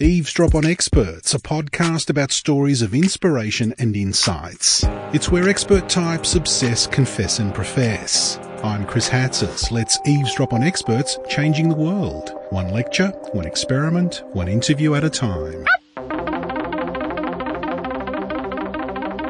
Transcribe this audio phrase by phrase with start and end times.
[0.00, 4.82] Eavesdrop on Experts, a podcast about stories of inspiration and insights.
[5.12, 8.40] It's where expert types obsess, confess, and profess.
[8.64, 9.70] I'm Chris Hatzis.
[9.70, 12.32] Let's eavesdrop on experts changing the world.
[12.50, 15.64] One lecture, one experiment, one interview at a time.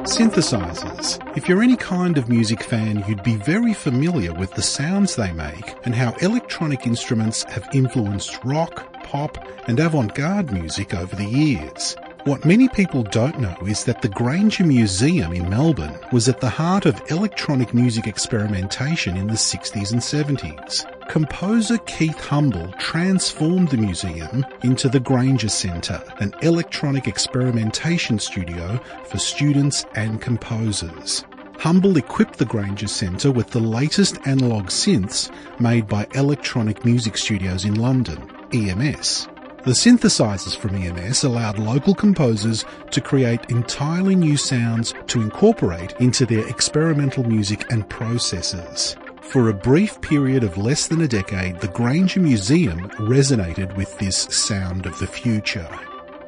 [0.06, 1.36] Synthesizers.
[1.36, 5.32] If you're any kind of music fan, you'd be very familiar with the sounds they
[5.32, 11.24] make and how electronic instruments have influenced rock, pop, and avant garde music over the
[11.24, 11.96] years.
[12.24, 16.48] What many people don't know is that the Grainger Museum in Melbourne was at the
[16.48, 20.86] heart of electronic music experimentation in the 60s and 70s.
[21.08, 29.18] Composer Keith Humble transformed the museum into the Grainger Centre, an electronic experimentation studio for
[29.18, 31.26] students and composers.
[31.58, 35.30] Humble equipped the Grainger Centre with the latest analogue synths
[35.60, 39.28] made by Electronic Music Studios in London, EMS.
[39.64, 46.24] The synthesizers from EMS allowed local composers to create entirely new sounds to incorporate into
[46.26, 48.94] their experimental music and processes.
[49.22, 54.16] For a brief period of less than a decade, the Grainger Museum resonated with this
[54.16, 55.68] sound of the future.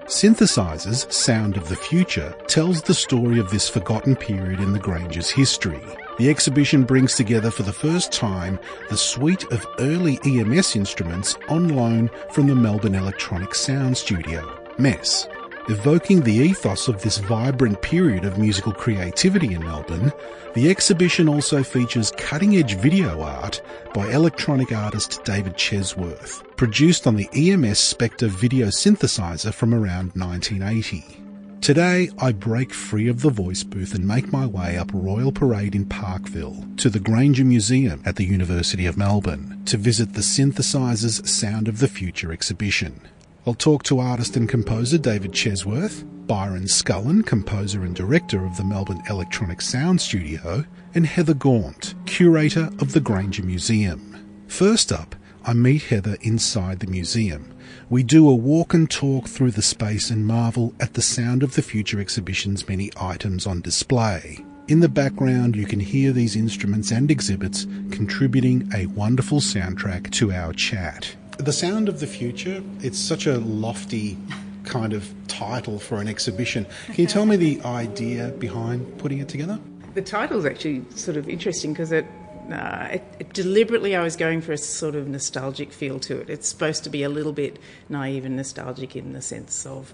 [0.06, 5.30] Synthesizers Sound of the Future tells the story of this forgotten period in the Grainger's
[5.30, 5.82] history.
[6.18, 11.68] The exhibition brings together for the first time the suite of early EMS instruments on
[11.68, 15.28] loan from the Melbourne Electronic Sound Studio, MES.
[15.68, 20.10] Evoking the ethos of this vibrant period of musical creativity in Melbourne,
[20.54, 23.60] the exhibition also features cutting edge video art
[23.92, 31.25] by electronic artist David Chesworth, produced on the EMS Spectre video synthesizer from around 1980.
[31.66, 35.74] Today, I break free of the voice booth and make my way up Royal Parade
[35.74, 41.26] in Parkville to the Grainger Museum at the University of Melbourne to visit the Synthesizers
[41.26, 43.00] Sound of the Future exhibition.
[43.44, 48.64] I'll talk to artist and composer David Chesworth, Byron Scullin, composer and director of the
[48.64, 54.44] Melbourne Electronic Sound Studio, and Heather Gaunt, curator of the Grainger Museum.
[54.46, 57.55] First up, I meet Heather inside the museum.
[57.88, 61.54] We do a walk and talk through the space and marvel at the Sound of
[61.54, 64.44] the Future exhibition's many items on display.
[64.66, 70.32] In the background, you can hear these instruments and exhibits contributing a wonderful soundtrack to
[70.32, 71.14] our chat.
[71.38, 74.18] The Sound of the Future, it's such a lofty
[74.64, 76.66] kind of title for an exhibition.
[76.86, 79.60] Can you tell me the idea behind putting it together?
[79.94, 82.04] The title's actually sort of interesting because it
[82.52, 86.30] uh, it, deliberately I was going for a sort of nostalgic feel to it.
[86.30, 87.58] It's supposed to be a little bit
[87.88, 89.92] naive and nostalgic in the sense of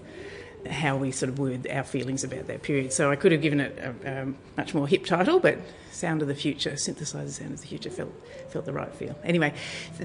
[0.69, 2.93] how we sort of word our feelings about that period.
[2.93, 5.57] So I could have given it a, a much more hip title, but
[5.91, 8.13] Sound of the Future, synthesizer Sound of the Future felt
[8.49, 9.17] felt the right feel.
[9.23, 9.53] Anyway,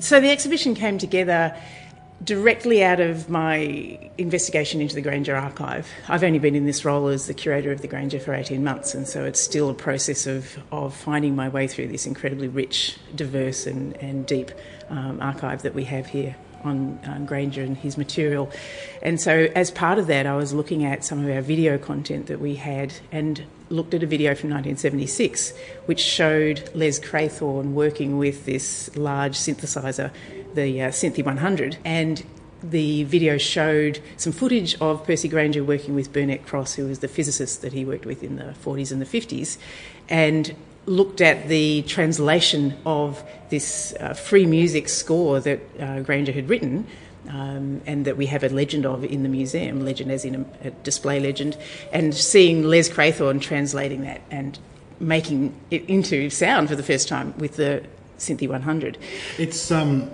[0.00, 1.56] so the exhibition came together
[2.23, 5.89] directly out of my investigation into the Grainger archive.
[6.09, 8.95] I've only been in this role as the curator of the Grainger for 18 months,
[8.95, 12.99] and so it's still a process of, of finding my way through this incredibly rich,
[13.15, 14.51] diverse, and, and deep
[14.91, 16.34] um, archive that we have here
[16.65, 18.51] on um, Grainger and his material.
[19.03, 22.27] And so, as part of that, I was looking at some of our video content
[22.27, 25.53] that we had and looked at a video from 1976
[25.87, 30.11] which showed Les Craythorne working with this large synthesizer
[30.54, 32.25] the uh, Synthi 100, and
[32.62, 37.09] the video showed some footage of Percy Grainger working with Burnett Cross, who was the
[37.09, 39.59] physicist that he worked with in the 40s and the 50s,
[40.09, 40.54] and
[40.86, 46.86] looked at the translation of this uh, free music score that uh, Grainger had written.
[47.28, 50.69] Um, and that we have a legend of in the museum, legend as in a,
[50.69, 51.59] a display legend,
[51.92, 54.59] and seeing Les Craythorne translating that and
[54.98, 57.84] making it into sound for the first time with the
[58.19, 58.97] Synthi 100.
[59.36, 60.10] It's um,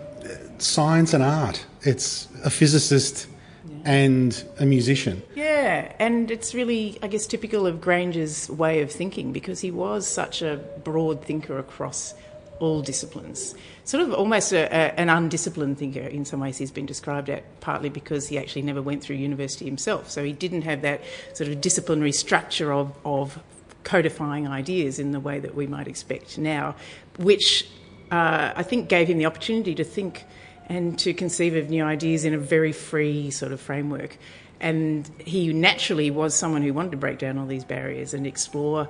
[0.59, 1.65] science and art.
[1.83, 3.27] It's a physicist
[3.69, 3.77] yeah.
[3.85, 5.23] and a musician.
[5.35, 10.07] Yeah, and it's really, I guess, typical of Grainger's way of thinking because he was
[10.07, 12.15] such a broad thinker across
[12.61, 13.55] all disciplines.
[13.85, 17.61] Sort of almost a, a, an undisciplined thinker in some ways he's been described at,
[17.61, 20.11] partly because he actually never went through university himself.
[20.11, 21.03] So he didn't have that
[21.35, 23.39] sort of disciplinary structure of, of
[23.83, 26.75] codifying ideas in the way that we might expect now,
[27.19, 27.69] which
[28.11, 30.25] uh, I think gave him the opportunity to think
[30.67, 34.17] and to conceive of new ideas in a very free sort of framework.
[34.61, 38.89] And he naturally was someone who wanted to break down all these barriers and explore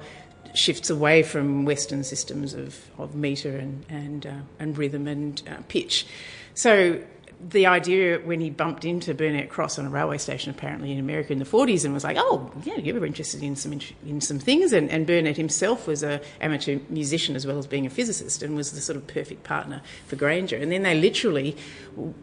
[0.54, 5.56] shifts away from Western systems of, of meter and, and, uh, and rhythm and uh,
[5.68, 6.06] pitch.
[6.54, 7.02] So
[7.40, 11.32] the idea when he bumped into Burnett Cross on a railway station, apparently in America
[11.32, 14.38] in the 40s, and was like, "Oh, yeah, you were interested in some in some
[14.38, 18.42] things." And, and Burnett himself was a amateur musician as well as being a physicist,
[18.42, 20.56] and was the sort of perfect partner for Grainger.
[20.56, 21.56] And then they literally,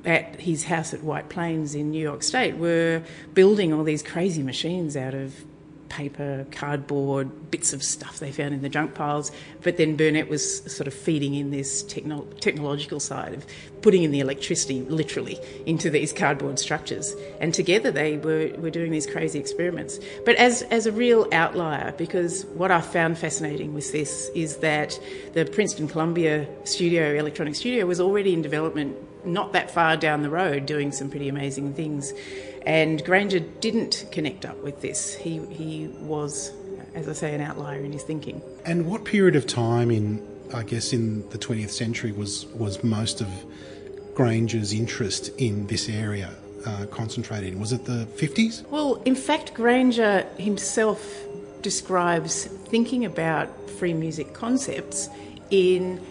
[0.06, 3.04] at his house at White Plains in New York State, were
[3.34, 5.46] building all these crazy machines out of
[5.92, 9.30] paper, cardboard, bits of stuff they found in the junk piles.
[9.62, 13.46] But then Burnett was sort of feeding in this techno- technological side of
[13.82, 17.14] putting in the electricity, literally, into these cardboard structures.
[17.42, 20.00] And together they were, were doing these crazy experiments.
[20.26, 24.98] But as, as a real outlier, because what I found fascinating with this is that
[25.34, 28.96] the Princeton Columbia studio, electronic studio, was already in development
[29.26, 32.14] not that far down the road doing some pretty amazing things.
[32.66, 35.16] And Grainger didn't connect up with this.
[35.16, 36.52] He, he was,
[36.94, 38.42] as I say, an outlier in his thinking.
[38.66, 43.22] And what period of time in, I guess, in the 20th century was, was most
[43.22, 43.28] of
[44.14, 46.32] Grainger's interest in this area
[46.66, 47.60] uh, concentrated in?
[47.60, 48.68] Was it the 50s?
[48.70, 51.26] Well, in fact, Grainger himself
[51.62, 55.10] describes thinking about free music concepts
[55.50, 56.02] in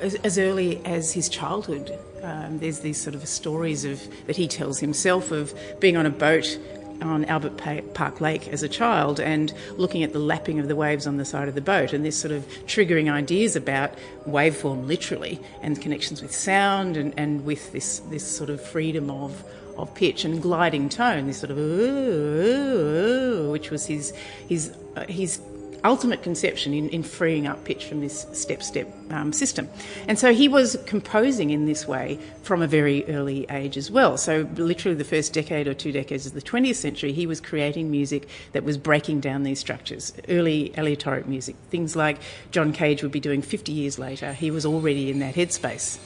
[0.00, 1.96] as, early as his childhood.
[2.22, 6.10] Um, there's these sort of stories of that he tells himself of being on a
[6.10, 6.58] boat
[7.02, 11.06] on Albert Park Lake as a child and looking at the lapping of the waves
[11.06, 13.92] on the side of the boat and this sort of triggering ideas about
[14.26, 19.44] waveform literally and connections with sound and, and with this, this sort of freedom of,
[19.76, 24.12] of pitch and gliding tone, this sort of ooh, ooh, which was his,
[24.48, 25.40] his, uh, his
[25.84, 29.68] ultimate conception in, in freeing up pitch from this step step um, system.
[30.08, 34.16] And so he was composing in this way from a very early age as well.
[34.16, 37.90] So, literally, the first decade or two decades of the 20th century, he was creating
[37.90, 40.12] music that was breaking down these structures.
[40.28, 42.18] Early aleatoric music, things like
[42.50, 45.98] John Cage would be doing 50 years later, he was already in that headspace.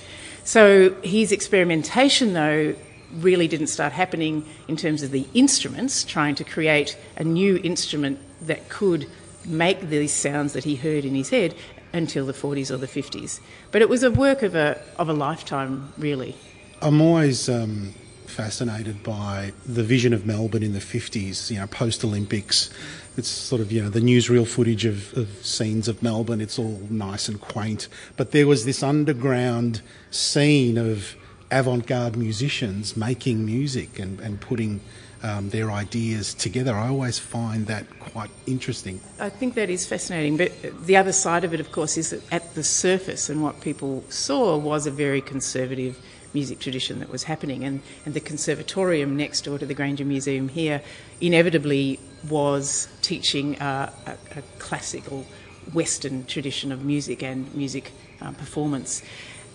[0.44, 2.75] So, his experimentation, though,
[3.12, 8.19] really didn't start happening in terms of the instruments, trying to create a new instrument
[8.43, 9.06] that could
[9.44, 11.54] make these sounds that he heard in his head
[11.92, 13.40] until the 40s or the 50s.
[13.70, 16.37] But it was a work of a, of a lifetime, really.
[16.82, 17.94] I'm always um,
[18.26, 22.70] fascinated by the vision of Melbourne in the 50s, you know, post Olympics.
[23.16, 26.40] It's sort of, you know, the newsreel footage of, of scenes of Melbourne.
[26.40, 27.88] It's all nice and quaint.
[28.16, 31.16] But there was this underground scene of
[31.50, 34.81] avant garde musicians making music and, and putting
[35.22, 36.75] um, their ideas together.
[36.75, 39.00] I always find that quite interesting.
[39.19, 40.37] I think that is fascinating.
[40.37, 40.52] But
[40.87, 44.05] the other side of it, of course, is that at the surface and what people
[44.08, 45.99] saw was a very conservative
[46.32, 47.64] music tradition that was happening.
[47.64, 50.82] And, and the conservatorium next door to the Grainger Museum here
[51.20, 55.26] inevitably was teaching a, a, a classical
[55.73, 59.02] Western tradition of music and music uh, performance.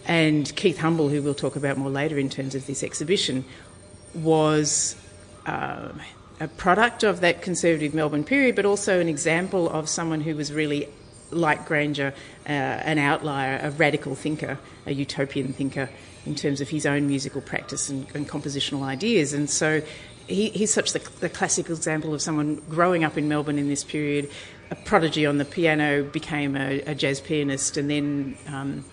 [0.07, 3.45] And Keith Humble, who we'll talk about more later in terms of this exhibition,
[4.13, 4.95] was
[5.45, 5.89] uh,
[6.39, 10.51] a product of that conservative Melbourne period, but also an example of someone who was
[10.51, 10.89] really,
[11.31, 12.13] like Grainger,
[12.47, 15.89] uh, an outlier, a radical thinker, a utopian thinker
[16.25, 19.33] in terms of his own musical practice and, and compositional ideas.
[19.33, 19.81] And so
[20.27, 23.83] he, he's such the, the classical example of someone growing up in Melbourne in this
[23.83, 24.29] period,
[24.71, 28.83] a prodigy on the piano, became a, a jazz pianist, and then um,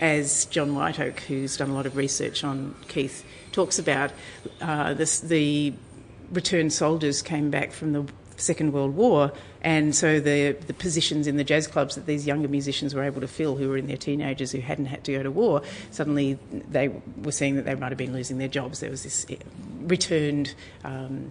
[0.00, 4.10] as John Whiteoak, who's done a lot of research on Keith, talks about,
[4.60, 5.72] uh, this, the
[6.32, 8.04] returned soldiers came back from the
[8.36, 12.48] Second World War, and so the the positions in the jazz clubs that these younger
[12.48, 15.22] musicians were able to fill, who were in their teenagers who hadn't had to go
[15.22, 16.38] to war, suddenly
[16.70, 16.88] they
[17.22, 18.80] were seeing that they might have been losing their jobs.
[18.80, 19.36] There was this eh,
[19.82, 20.54] returned.
[20.84, 21.30] Um,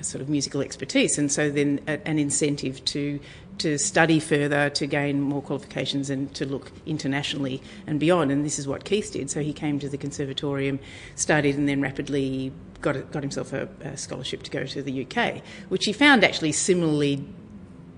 [0.00, 3.18] sort of musical expertise, and so then an incentive to
[3.58, 8.30] to study further, to gain more qualifications, and to look internationally and beyond.
[8.30, 9.30] And this is what Keith did.
[9.30, 10.78] So he came to the conservatorium,
[11.14, 15.42] studied, and then rapidly got, got himself a, a scholarship to go to the UK,
[15.68, 17.24] which he found actually similarly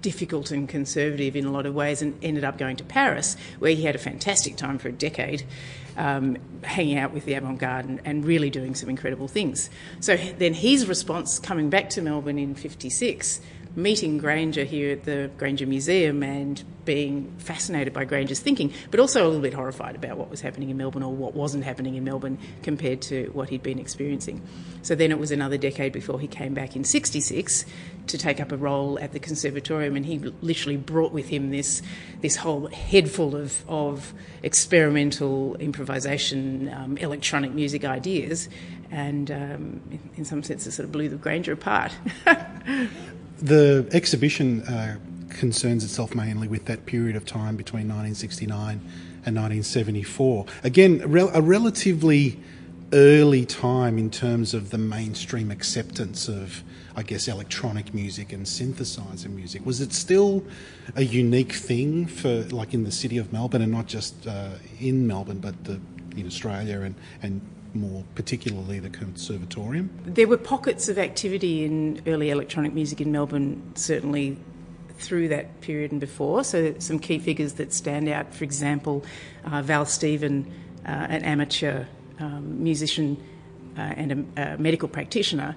[0.00, 3.72] difficult and conservative in a lot of ways and ended up going to Paris, where
[3.72, 5.44] he had a fantastic time for a decade,
[5.96, 9.68] um, hanging out with the avant garde and, and, really doing some incredible things.
[10.00, 13.40] So then his response coming back to Melbourne in 56
[13.78, 19.24] meeting Grainger here at the Grainger Museum and being fascinated by Grainger's thinking, but also
[19.24, 22.02] a little bit horrified about what was happening in Melbourne or what wasn't happening in
[22.02, 24.42] Melbourne compared to what he'd been experiencing.
[24.82, 27.66] So then it was another decade before he came back in 66
[28.08, 31.80] to take up a role at the Conservatorium, and he literally brought with him this,
[32.20, 38.48] this whole head full of, of experimental improvisation, um, electronic music ideas,
[38.90, 41.92] and um, in, in some sense it sort of blew the Grainger apart.
[43.40, 48.80] The exhibition uh, concerns itself mainly with that period of time between 1969
[49.26, 50.46] and 1974.
[50.64, 52.38] Again, a, rel- a relatively
[52.92, 56.64] early time in terms of the mainstream acceptance of,
[56.96, 59.64] I guess, electronic music and synthesizer music?
[59.64, 60.44] Was it still
[60.96, 65.06] a unique thing for, like, in the city of Melbourne, and not just uh, in
[65.06, 65.80] Melbourne, but the,
[66.16, 67.40] in Australia and and
[67.74, 69.90] more particularly the conservatorium?
[70.04, 74.36] There were pockets of activity in early electronic music in Melbourne, certainly
[74.98, 76.44] through that period and before.
[76.44, 79.04] So, some key figures that stand out, for example,
[79.44, 80.52] uh, Val Stephen,
[80.84, 81.84] uh, an amateur
[82.18, 83.16] um, musician
[83.76, 85.56] uh, and a, a, medical practitioner,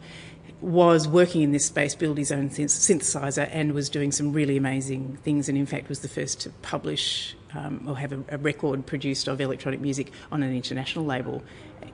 [0.62, 5.18] was working in this space, built his own synthesizer, and was doing some really amazing
[5.24, 5.50] things.
[5.50, 9.28] And in fact, was the first to publish um, or have a, a, record produced
[9.28, 11.42] of electronic music on an international label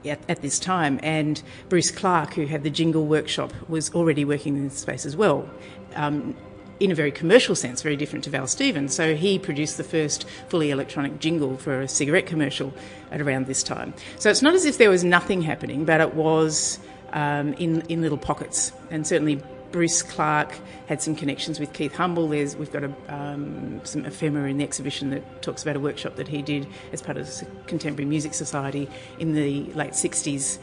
[0.04, 1.00] at, at, this time.
[1.02, 5.16] And Bruce Clark, who had the Jingle Workshop, was already working in this space as
[5.16, 5.48] well.
[5.94, 6.36] Um,
[6.80, 8.94] in a very commercial sense, very different to Val Stevens.
[8.94, 12.72] So he produced the first fully electronic jingle for a cigarette commercial
[13.10, 13.94] at around this time.
[14.18, 16.78] So it's not as if there was nothing happening, but it was
[17.12, 18.72] um, in, in little pockets.
[18.90, 20.54] And certainly Bruce Clark
[20.86, 22.28] had some connections with Keith Humble.
[22.28, 26.16] There's, we've got a, um, some ephemera in the exhibition that talks about a workshop
[26.16, 30.58] that he did as part of the Contemporary Music Society in the late 60s.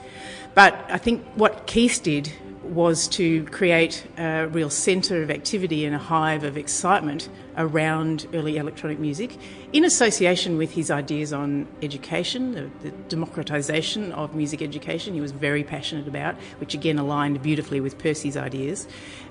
[0.53, 2.31] But I think what Keith did
[2.63, 8.57] was to create a real centre of activity and a hive of excitement around early
[8.57, 9.37] electronic music
[9.73, 15.31] in association with his ideas on education, the, the democratisation of music education, he was
[15.31, 18.87] very passionate about, which again aligned beautifully with Percy's ideas.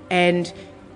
[0.09, 0.51] And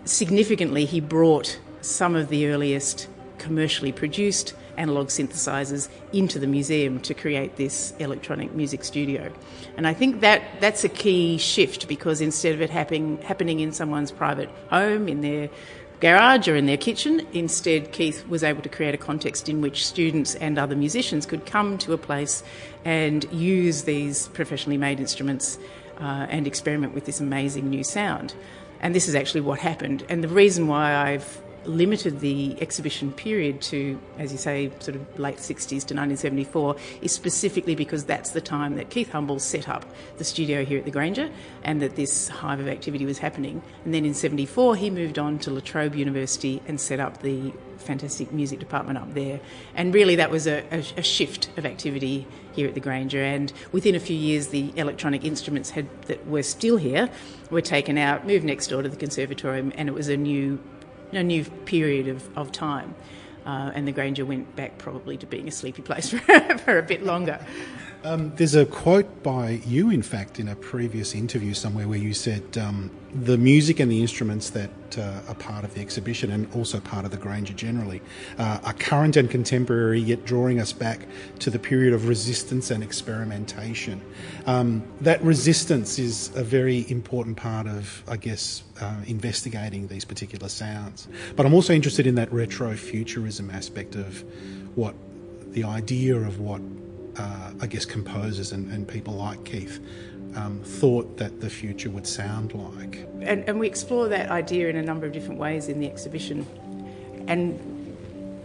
[0.05, 3.07] significantly, he brought some of the earliest
[3.37, 9.31] commercially produced analog synthesizers into the museum to create this electronic music studio.
[9.77, 13.71] And I think that that's a key shift because instead of it happening happening in
[13.71, 15.49] someone's private home, in their
[15.99, 19.85] garage or in their kitchen, instead Keith was able to create a context in which
[19.85, 22.43] students and other musicians could come to a place
[22.85, 25.59] and use these professionally made instruments
[25.99, 28.33] uh, and experiment with this amazing new sound.
[28.79, 30.05] And this is actually what happened.
[30.07, 35.19] And the reason why I've limited the exhibition period to, as you say, sort of
[35.19, 39.85] late 60s to 1974 is specifically because that's the time that Keith Humble set up
[40.17, 41.29] the studio here at the Grainger
[41.63, 43.61] and that this hive of activity was happening.
[43.85, 47.53] And then in 74, he moved on to La Trobe University and set up the
[47.77, 49.39] fantastic music department up there.
[49.75, 53.23] And really, that was a, a, a shift of activity here at the Grainger.
[53.23, 57.09] And within a few years, the electronic instruments had, that were still here
[57.49, 60.59] were taken out, moved next door to the conservatorium, and it was a new
[61.11, 62.95] a new period of, of time.
[63.45, 66.83] Uh, and the Grainger went back probably to being a sleepy place for, for a
[66.83, 67.39] bit longer.
[68.01, 72.13] Um, there's a quote by you, in fact, in a previous interview somewhere where you
[72.13, 76.49] said um, the music and the instruments that uh, are part of the exhibition and
[76.55, 78.01] also part of the Grainger generally
[78.37, 81.07] uh, are current and contemporary, yet drawing us back
[81.39, 84.01] to the period of resistance and experimentation.
[84.45, 90.47] Um, that resistance is a very important part of, I guess, uh, investigating these particular
[90.47, 91.09] sounds.
[91.35, 94.23] But I'm also interested in that retro futurism aspect of
[94.75, 94.95] what
[95.51, 96.61] the idea of what
[97.19, 99.79] uh, I guess, composers and, and people like Keith
[100.35, 103.05] um, thought that the future would sound like.
[103.21, 106.47] And, and, we explore that idea in a number of different ways in the exhibition.
[107.27, 107.59] And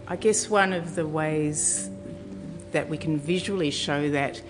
[0.07, 1.89] I guess one of the ways
[2.71, 4.41] that we can visually show that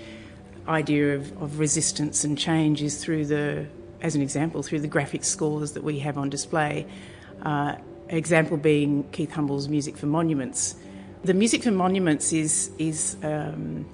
[0.67, 3.67] idea of, of resistance and change is through the,
[4.01, 6.87] as an example, through the graphic scores that we have on display.
[7.43, 7.75] Uh,
[8.09, 10.75] example being Keith Humble's Music for Monuments.
[11.23, 13.85] The Music for Monuments is, is um,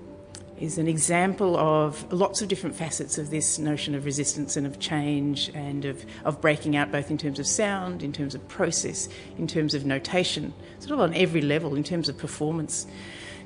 [0.62, 4.80] is an example of lots of different facets of this notion of resistance and of
[4.80, 9.10] change and of, of breaking out, both in terms of sound, in terms of process,
[9.40, 12.86] in terms of notation, sort of on every level, in terms of performance.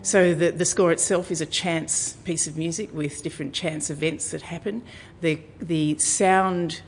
[0.01, 4.31] So the, the score itself is a chance piece of music with different chance events
[4.31, 4.83] that happen.
[5.21, 6.81] The, the sound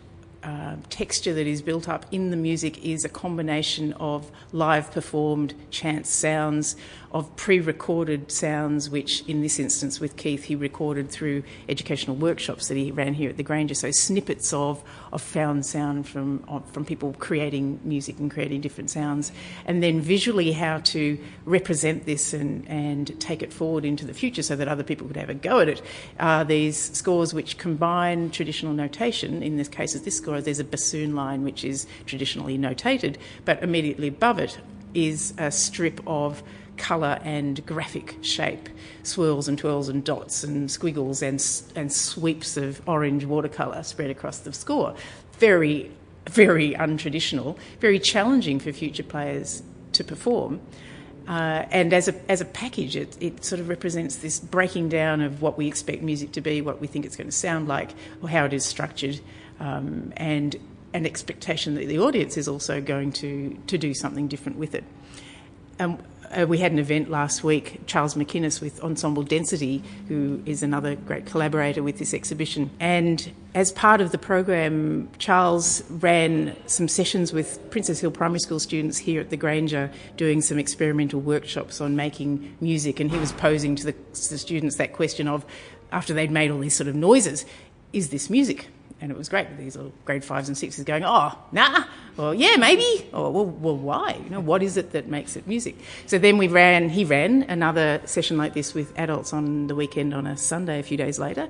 [0.43, 5.53] uh, texture that is built up in the music is a combination of live performed
[5.71, 6.75] chance sounds,
[7.11, 12.67] of pre recorded sounds, which in this instance with Keith he recorded through educational workshops
[12.67, 13.73] that he ran here at the Grainger.
[13.73, 19.31] So snippets of, of found sound from, from people creating music and creating different sounds.
[19.65, 24.43] And then visually how to represent this and, and take it forward into the future
[24.43, 25.81] so that other people could have a go at it.
[26.19, 30.63] Uh, these scores which combine traditional notation, in this case of this score, there's a
[30.63, 34.59] bassoon line which is traditionally notated, but immediately above it
[34.93, 36.41] is a strip of
[36.77, 38.69] colour and graphic shape,
[39.03, 41.43] swirls and twirls and dots and squiggles and,
[41.75, 44.95] and sweeps of orange watercolour spread across the score.
[45.33, 45.91] Very,
[46.29, 50.59] very untraditional, very challenging for future players to perform.
[51.27, 55.19] Uh, and as a, as a package, it, it sort of represents this breaking down
[55.21, 57.91] of what we expect music to be, what we think it's going to sound like,
[58.21, 59.19] or how it is structured,
[59.59, 60.55] um, and
[60.93, 64.85] an expectation that the audience is also going to, to do something different with it.
[65.79, 65.99] Um,
[66.31, 70.95] uh, we had an event last week, Charles McInnes with Ensemble Density, who is another
[70.95, 72.69] great collaborator with this exhibition.
[72.79, 78.59] And as part of the program, Charles ran some sessions with Princes Hill Primary School
[78.59, 82.99] students here at the Grainger, doing some experimental workshops on making music.
[82.99, 85.45] And he was posing to the, to the students that question of,
[85.91, 87.45] after they'd made all these sort of noises,
[87.93, 88.67] is this music?
[88.99, 91.83] And it was great with these little grade fives and sixes going, oh, nah,
[92.17, 94.19] or yeah, maybe, or well, well, why?
[94.23, 95.75] You know, what is it that makes it music?
[96.07, 100.13] So then we ran, he ran another session like this with adults on the weekend
[100.13, 101.47] on a Sunday a few days later.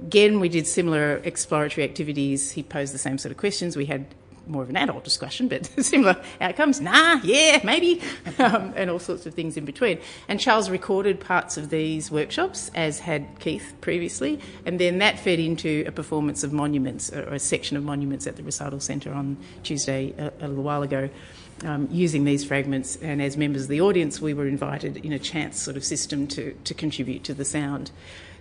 [0.00, 2.52] Again, we did similar exploratory activities.
[2.52, 3.76] He posed the same sort of questions.
[3.76, 4.06] We had
[4.48, 6.80] more of an adult discussion, but similar outcomes.
[6.80, 8.02] Nah, yeah, maybe,
[8.38, 9.98] um, and all sorts of things in between.
[10.28, 15.38] And Charles recorded parts of these workshops, as had Keith previously, and then that fed
[15.38, 19.36] into a performance of monuments, or a section of monuments at the Recital Centre on
[19.62, 21.08] Tuesday a, a little while ago.
[21.64, 25.18] Um, using these fragments, and as members of the audience, we were invited in a
[25.18, 27.90] chance sort of system to, to contribute to the sound.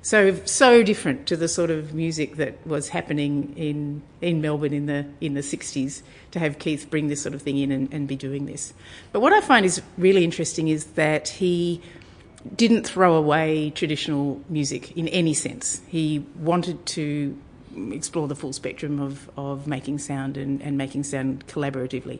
[0.02, 4.86] So so different to the sort of music that was happening in in Melbourne in
[4.86, 6.02] the in the 60s
[6.32, 8.74] to have Keith bring this sort of thing in and, and be doing this.
[9.12, 11.82] But what I find is really interesting is that he
[12.56, 15.82] didn't throw away traditional music in any sense.
[15.88, 17.38] He wanted to
[17.92, 22.20] explore the full spectrum of, of making sound and, and making sound collaboratively.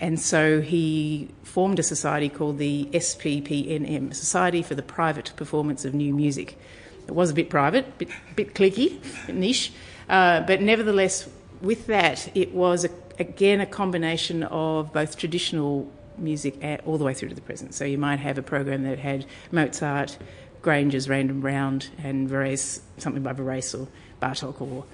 [0.00, 5.94] And so he formed a society called the SPPNM, Society for the Private Performance of
[5.94, 6.58] New Music.
[7.06, 9.72] It was a bit private, bit bit bit niche,
[10.08, 11.28] uh, but nevertheless,
[11.60, 17.14] with that, it was a, again a combination of both traditional music all the way
[17.14, 17.74] through to the present.
[17.74, 20.18] So you might have a program that had Mozart,
[20.62, 23.88] Grainger's Random Round, and Varese, something by Varese or
[24.22, 24.84] Bartok or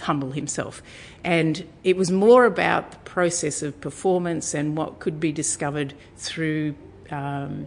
[0.00, 0.82] Humble himself.
[1.24, 6.74] And it was more about the process of performance and what could be discovered through
[7.10, 7.66] um,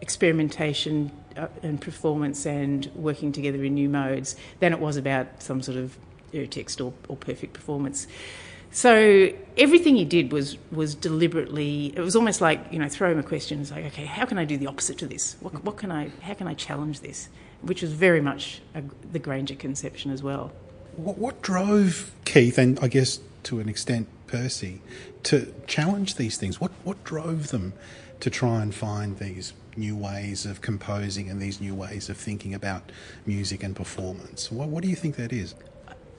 [0.00, 1.10] experimentation,
[1.40, 5.78] Uh, and performance and working together in new modes than it was about some sort
[5.78, 5.96] of
[6.50, 8.06] text or, or perfect performance.
[8.72, 11.94] So everything he did was was deliberately.
[11.96, 13.58] It was almost like you know, throw him a question.
[13.62, 15.36] It's like, okay, how can I do the opposite to this?
[15.40, 16.10] What, what can I?
[16.20, 17.30] How can I challenge this?
[17.62, 20.52] Which was very much a, the Grainger conception as well.
[20.96, 24.82] What, what drove Keith, and I guess to an extent Percy,
[25.22, 26.60] to challenge these things?
[26.60, 27.72] What what drove them
[28.20, 32.54] to try and find these new ways of composing and these new ways of thinking
[32.54, 32.90] about
[33.26, 34.50] music and performance.
[34.50, 35.54] What, what do you think that is?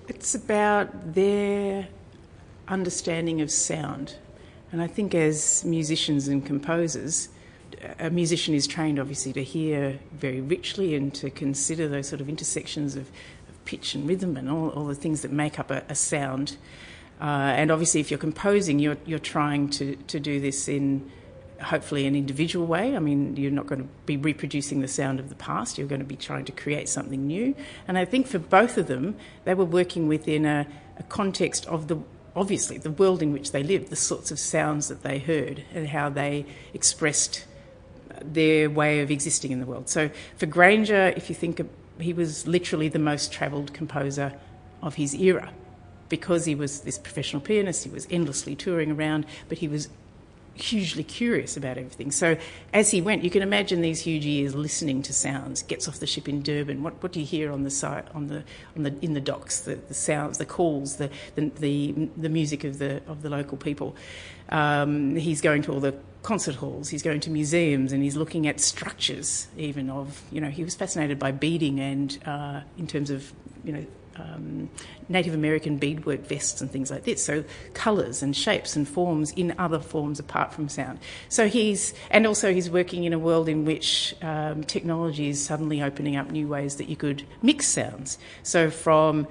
[0.08, 1.88] It's about their
[2.68, 4.16] understanding of sound.
[4.72, 7.30] And I think as musicians and composers,
[8.00, 12.30] a musician is trained obviously to hear very richly and to consider those sort of
[12.30, 13.10] intersections of,
[13.50, 16.58] of pitch and rhythm and all, all, the things that make up a, a sound.
[17.20, 21.10] Uh, and obviously, if you're composing, you're, you're trying to, to do this in
[21.64, 22.96] hopefully an individual way.
[22.96, 26.02] I mean, you're not going to be reproducing the sound of the past, you're going
[26.02, 27.56] to be trying to create something new.
[27.88, 31.88] And I think for both of them, they were working within a, a context of
[31.88, 32.00] the
[32.36, 35.88] obviously the world in which they lived, the sorts of sounds that they heard, and
[35.88, 37.46] how they expressed
[38.10, 39.90] uh, their way of existing in the world.
[39.90, 41.68] So for Grainger, if you think of,
[42.00, 44.34] he was literally the most travelled composer
[44.82, 45.52] of his era
[46.10, 49.88] because he was this professional pianist, he was endlessly touring around, but he was
[50.54, 52.12] hugely curious about everything.
[52.12, 52.38] So
[52.74, 55.64] as he went, you can imagine these huge ears listening to sounds.
[55.64, 56.84] Gets off the ship in Durban.
[56.84, 58.44] What, what do you hear on the site, on the
[58.76, 59.62] on the in the docks?
[59.62, 63.58] The, the sounds, the calls, the, the, the the music of the of the local
[63.58, 63.96] people.
[64.50, 66.90] Um, he's going to all the concert halls.
[66.90, 69.48] He's going to museums and he's looking at structures.
[69.58, 73.32] Even of you know he was fascinated by beading and uh, in terms of
[73.64, 73.86] you know
[74.22, 74.70] um,
[75.10, 77.24] Native American beadwork vests and things like this.
[77.24, 81.00] So colours and shapes and forms in other forms apart from sound.
[81.30, 85.82] So he's and also he's working in a world in which um, technology is suddenly
[85.82, 88.18] opening up new ways that you could mix sounds.
[88.44, 89.28] So from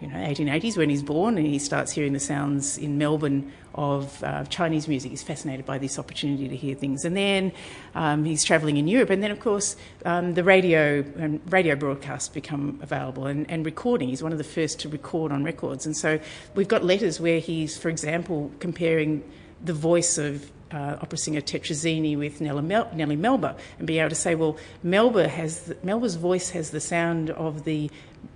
[0.00, 4.22] you know 1880s when he's born and he starts hearing the sounds in Melbourne of
[4.24, 5.10] uh, Chinese music.
[5.10, 7.04] He's fascinated by this opportunity to hear things.
[7.04, 7.52] And then
[7.94, 9.10] um, he's travelling in Europe.
[9.10, 14.08] And then, of course, um, the radio and radio broadcasts become available and, and, recording.
[14.08, 15.86] He's one of the first to record on records.
[15.86, 16.18] And so
[16.54, 19.22] we've got letters where he's, for example, comparing
[19.62, 24.10] the voice of uh, opera singer Tetrazzini with Nellie, Mel- Nellie Melba and be able
[24.10, 27.90] to say, well, Melba has the, Melba's voice has the sound of the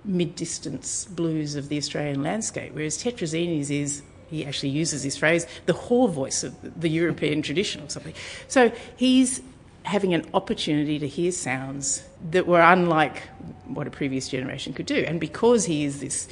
[0.05, 4.01] mid-distance blues of the Australian landscape, whereas Tetrazzini's is
[4.31, 8.13] he actually uses this phrase, the whore voice of the European tradition or something.
[8.47, 9.41] So he's
[9.83, 13.23] having an opportunity to hear sounds that were unlike
[13.67, 15.03] what a previous generation could do.
[15.07, 16.27] And because he is this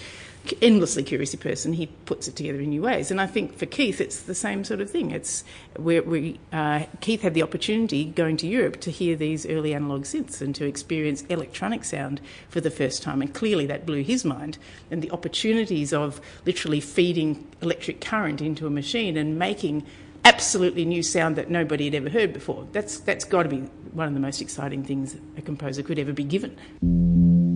[0.62, 3.12] endlessly curious person, he puts it together in new ways.
[3.12, 5.12] And I think for Keith, it's the same sort of thing.
[5.12, 5.44] It's
[5.76, 10.04] where we, uh, Keith had the opportunity going to Europe to hear these early analog
[10.04, 13.22] synths and to experience electronic sound for the first time.
[13.22, 14.58] And clearly that blew his mind.
[14.90, 19.86] And the opportunities of literally feeding electric current into a machine and making
[20.26, 22.68] absolutely new sound that nobody had ever heard before.
[22.72, 23.60] That's, that's got to be
[23.94, 27.49] one of the most exciting things a composer could ever be given.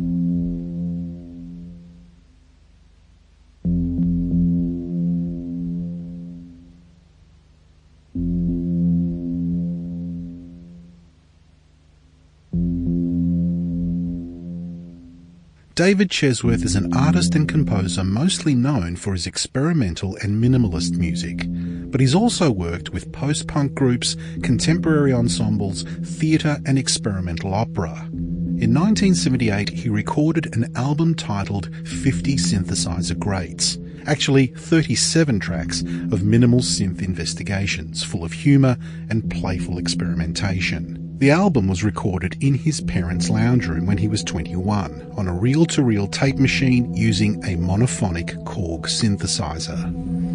[15.76, 21.48] David Chesworth is an artist and composer mostly known for his experimental and minimalist music,
[21.90, 28.08] but he's also worked with post-punk groups, contemporary ensembles, theatre and experimental opera.
[28.12, 36.60] In 1978, he recorded an album titled 50 Synthesizer Greats, actually 37 tracks of minimal
[36.60, 38.78] synth investigations full of humour
[39.10, 41.03] and playful experimentation.
[41.24, 45.34] The album was recorded in his parents' lounge room when he was 21 on a
[45.34, 49.80] reel to reel tape machine using a monophonic Korg synthesizer.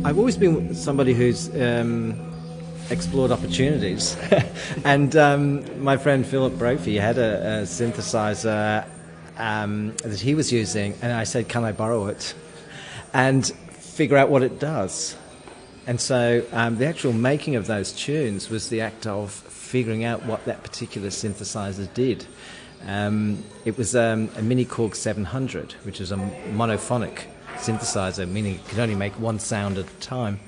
[0.07, 2.14] I've always been somebody who's um,
[2.88, 4.16] explored opportunities.
[4.87, 8.87] and um, my friend Philip Brophy had a, a synthesizer
[9.37, 12.35] um, that he was using, and I said, Can I borrow it?
[13.12, 15.18] And figure out what it does.
[15.88, 20.22] And so um, the actual making of those tunes was the act of figuring out
[20.27, 22.27] what that particular synthesizer did.
[22.87, 27.22] Um, it was um, a Mini Korg 700, which is a monophonic
[27.55, 30.40] synthesizer, meaning it could only make one sound at a time,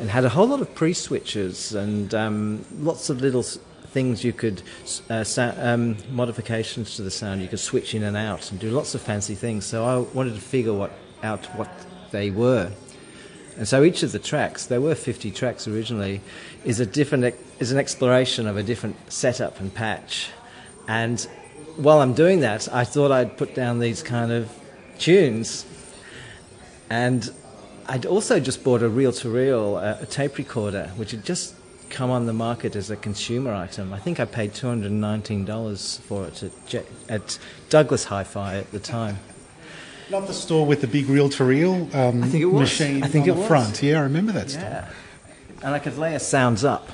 [0.00, 4.32] and had a whole lot of pre switches and um, lots of little things you
[4.32, 4.60] could
[5.08, 7.40] uh, sa- um, modifications to the sound.
[7.42, 9.64] You could switch in and out and do lots of fancy things.
[9.66, 10.90] So I wanted to figure what,
[11.22, 11.70] out what
[12.10, 12.72] they were.
[13.56, 16.20] And so each of the tracks, there were 50 tracks originally,
[16.64, 20.30] is a different is an exploration of a different setup and patch.
[20.88, 21.20] And
[21.76, 24.50] while I'm doing that, I thought I'd put down these kind of
[24.98, 25.64] tunes.
[26.90, 27.32] And
[27.86, 31.54] I'd also just bought a reel-to-reel uh, a tape recorder, which had just
[31.90, 33.92] come on the market as a consumer item.
[33.92, 37.38] I think I paid $219 for it at, at
[37.68, 39.18] Douglas Hi-Fi at the time.
[40.10, 42.60] Not the store with the big reel-to-reel um, I think it was.
[42.60, 43.48] machine I think on it the was.
[43.48, 43.82] front.
[43.82, 44.86] Yeah, I remember that yeah.
[44.86, 44.96] store.
[45.62, 46.90] And I could layer sounds up.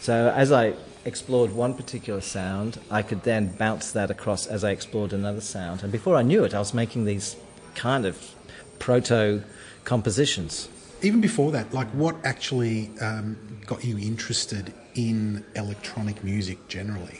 [0.00, 4.70] So as I explored one particular sound, I could then bounce that across as I
[4.70, 5.82] explored another sound.
[5.82, 7.36] And before I knew it, I was making these
[7.74, 8.34] kind of
[8.78, 9.42] proto
[9.84, 10.68] compositions.
[11.00, 13.36] Even before that, like what actually um,
[13.66, 17.18] got you interested in electronic music generally?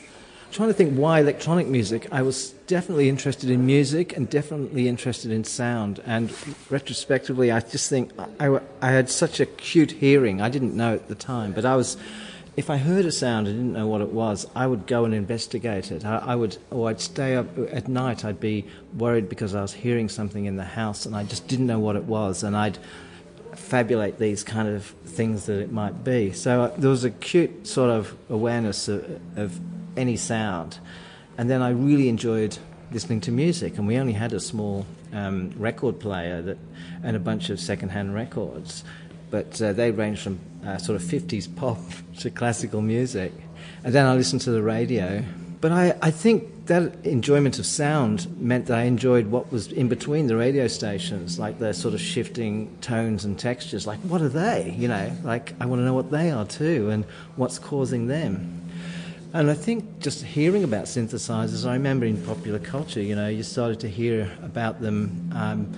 [0.53, 2.07] Trying to think why electronic music.
[2.11, 5.99] I was definitely interested in music and definitely interested in sound.
[6.05, 6.31] And
[6.69, 10.41] retrospectively, I just think I, I had such acute hearing.
[10.41, 11.97] I didn't know at the time, but I was.
[12.55, 15.13] If I heard a sound and didn't know what it was, I would go and
[15.15, 16.05] investigate it.
[16.05, 18.23] I, I would, or I'd stay up at night.
[18.23, 21.65] I'd be worried because I was hearing something in the house and I just didn't
[21.65, 22.77] know what it was, and I'd
[23.55, 26.31] fabulate these kind of things that it might be.
[26.31, 29.59] So uh, there was a acute sort of awareness of, of
[29.95, 30.79] any sound.
[31.37, 32.57] And then I really enjoyed
[32.91, 36.57] listening to music, and we only had a small um, record player that,
[37.03, 38.83] and a bunch of secondhand records,
[39.31, 41.79] but uh, they ranged from uh, sort of 50s pop
[42.19, 43.31] to classical music.
[43.83, 45.23] And then I listened to the radio.
[45.59, 49.87] But I, I think that enjoyment of sound meant that I enjoyed what was in
[49.87, 53.87] between the radio stations, like the sort of shifting tones and textures.
[53.87, 54.75] Like, what are they?
[54.77, 57.05] You know, like, I want to know what they are too, and
[57.37, 58.62] what's causing them.
[59.33, 63.41] And I think just hearing about synthesizers, I remember in popular culture, you know, you
[63.41, 65.31] started to hear about them.
[65.35, 65.73] Um,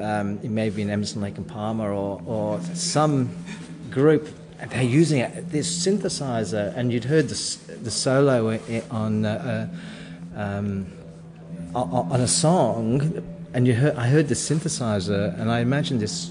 [0.00, 3.30] um, maybe in Emerson, Lake and Palmer, or, or some
[3.90, 4.28] group.
[4.68, 8.58] They're using it, this synthesizer, and you'd heard the, the solo
[8.90, 9.68] on uh,
[10.36, 10.86] uh, um,
[11.74, 13.22] on a song,
[13.52, 16.30] and you heard, I heard the synthesizer, and I imagined this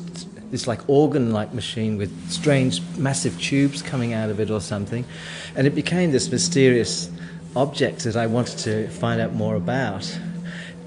[0.51, 5.05] this like organ-like machine with strange, massive tubes coming out of it or something.
[5.55, 7.09] And it became this mysterious
[7.55, 10.19] object that I wanted to find out more about.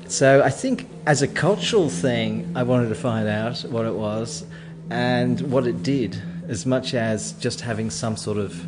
[0.06, 4.46] So I think as a cultural thing, I wanted to find out what it was
[4.90, 8.64] and what it did, as much as just having some sort of,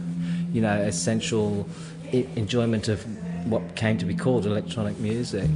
[0.55, 1.67] you know, essential
[2.13, 3.03] enjoyment of
[3.47, 5.49] what came to be called electronic music.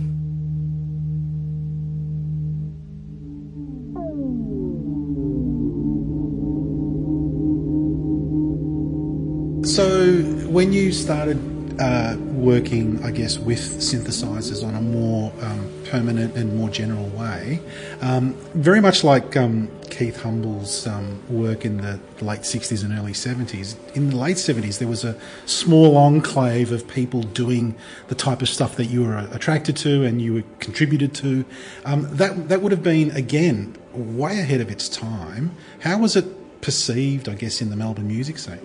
[9.75, 16.37] So, when you started uh, working, I guess, with synthesizers on a more um, permanent
[16.37, 17.59] and more general way,
[18.01, 23.15] um, very much like um, Keith Humble's um, work in the late 60s and early
[23.15, 23.75] 70s.
[23.97, 27.75] In the late 70s, there was a small enclave of people doing
[28.07, 31.45] the type of stuff that you were attracted to and you were contributed to.
[31.85, 35.51] Um, that, that would have been, again, way ahead of its time.
[35.81, 38.61] How was it perceived, I guess, in the Melbourne music scene?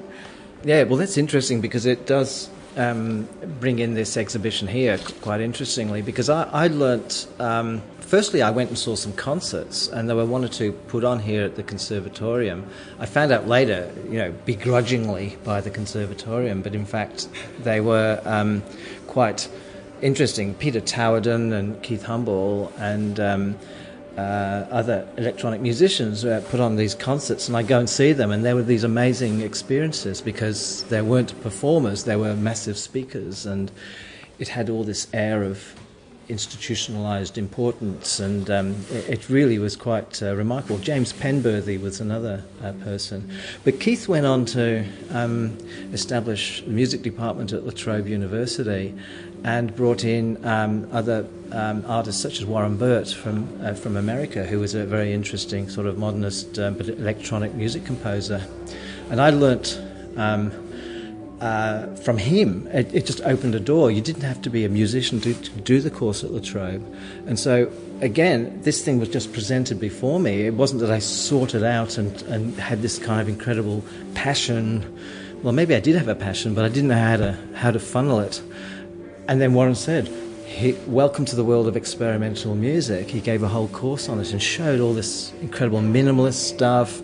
[0.64, 3.30] Yeah, well, that's interesting because it does um,
[3.62, 7.28] bring in this exhibition here quite interestingly because I, I learnt.
[7.40, 11.06] Um, firstly, I went and saw some concerts, and there were one or two put
[11.06, 12.66] on here at the conservatorium.
[13.00, 17.30] I found out later, you know, begrudgingly by the conservatorium, but in fact,
[17.64, 18.62] they were um,
[19.08, 19.48] quite
[20.02, 20.56] interesting.
[20.56, 23.56] Peter Tahourdin and Keith Humble and um,
[24.20, 28.32] uh, other electronic musicians uh, put on these concerts, and I go and see them,
[28.32, 33.72] and there were these amazing experiences because there weren't performers, there were massive speakers, and
[34.38, 35.74] it had all this air of
[36.28, 40.78] institutionalized importance, and um, it, it, really was quite uh, remarkable.
[40.78, 43.32] James Penberthy was another uh, person.
[43.64, 45.58] But Keith went on to um,
[45.92, 48.94] establish the music department at La Trobe University
[49.44, 54.44] and brought in um, other um, artists such as Warren Burt from, uh, from America,
[54.44, 58.46] who was a very interesting sort of modernist um, but electronic music composer.
[59.10, 59.82] And I learnt
[60.18, 60.52] um,
[61.42, 63.90] uh, from him, it, it, just opened a door.
[63.90, 66.86] You didn't have to be a musician to, to, do the course at La Trobe.
[67.28, 67.72] And so,
[68.02, 70.48] again, this thing was just presented before me.
[70.48, 75.00] It wasn't that I it out and, and had this kind of incredible passion.
[75.42, 77.80] Well, maybe I did have a passion, but I didn't know how to, how to
[77.80, 78.42] funnel it.
[79.30, 80.08] And then Warren said,
[80.48, 83.12] he, Welcome to the world of experimental music.
[83.12, 87.00] He gave a whole course on it and showed all this incredible minimalist stuff,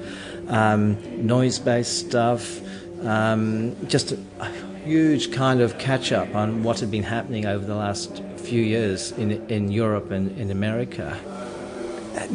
[0.47, 2.61] um, noise based stuff
[3.05, 4.49] um, just a, a,
[4.85, 9.11] huge kind of catch up on what had been happening over the last few years
[9.13, 11.11] in, in Europe and in America.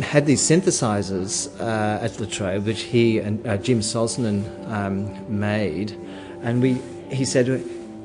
[0.03, 5.93] Had these synthesizers uh, at La Trobe, which he and uh, Jim Sosnin um, made,
[6.43, 6.75] and we
[7.11, 7.49] he said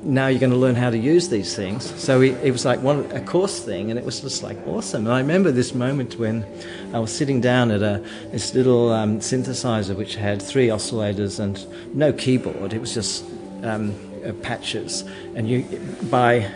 [0.05, 1.83] now you're going to learn how to use these things.
[2.01, 5.05] So it was like one a course thing, and it was just like awesome.
[5.05, 6.45] And I remember this moment when
[6.93, 11.65] I was sitting down at a this little um, synthesizer which had three oscillators and
[11.95, 12.73] no keyboard.
[12.73, 13.25] It was just
[13.63, 15.03] um, uh, patches,
[15.35, 15.63] and you
[16.09, 16.51] by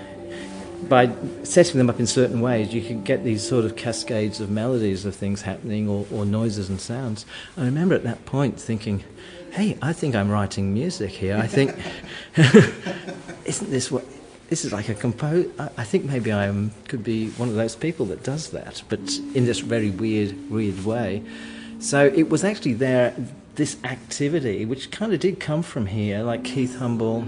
[0.88, 1.12] by
[1.44, 5.06] setting them up in certain ways, you could get these sort of cascades of melodies
[5.06, 7.26] of things happening or, or noises and sounds.
[7.58, 9.04] I remember at that point thinking
[9.52, 11.38] hey, I think I'm writing music here.
[11.38, 11.76] I think,
[13.46, 14.06] isn't this what?
[14.50, 15.48] This is like a compose.
[15.60, 16.52] I think maybe I
[16.88, 19.00] could be one of those people that does that, but
[19.36, 21.24] in this very weird, weird way.
[21.80, 23.14] So it was actually there,
[23.56, 27.26] this activity, which kind of did come from here, like Keith Humble.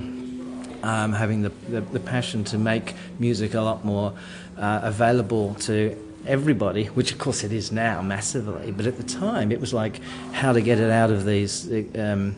[0.83, 4.13] Um, having the, the, the, passion to make music a lot more
[4.57, 9.51] uh, available to everybody, which of course it is now massively, but at the time
[9.51, 10.01] it was like
[10.33, 12.35] how to get it out of these um,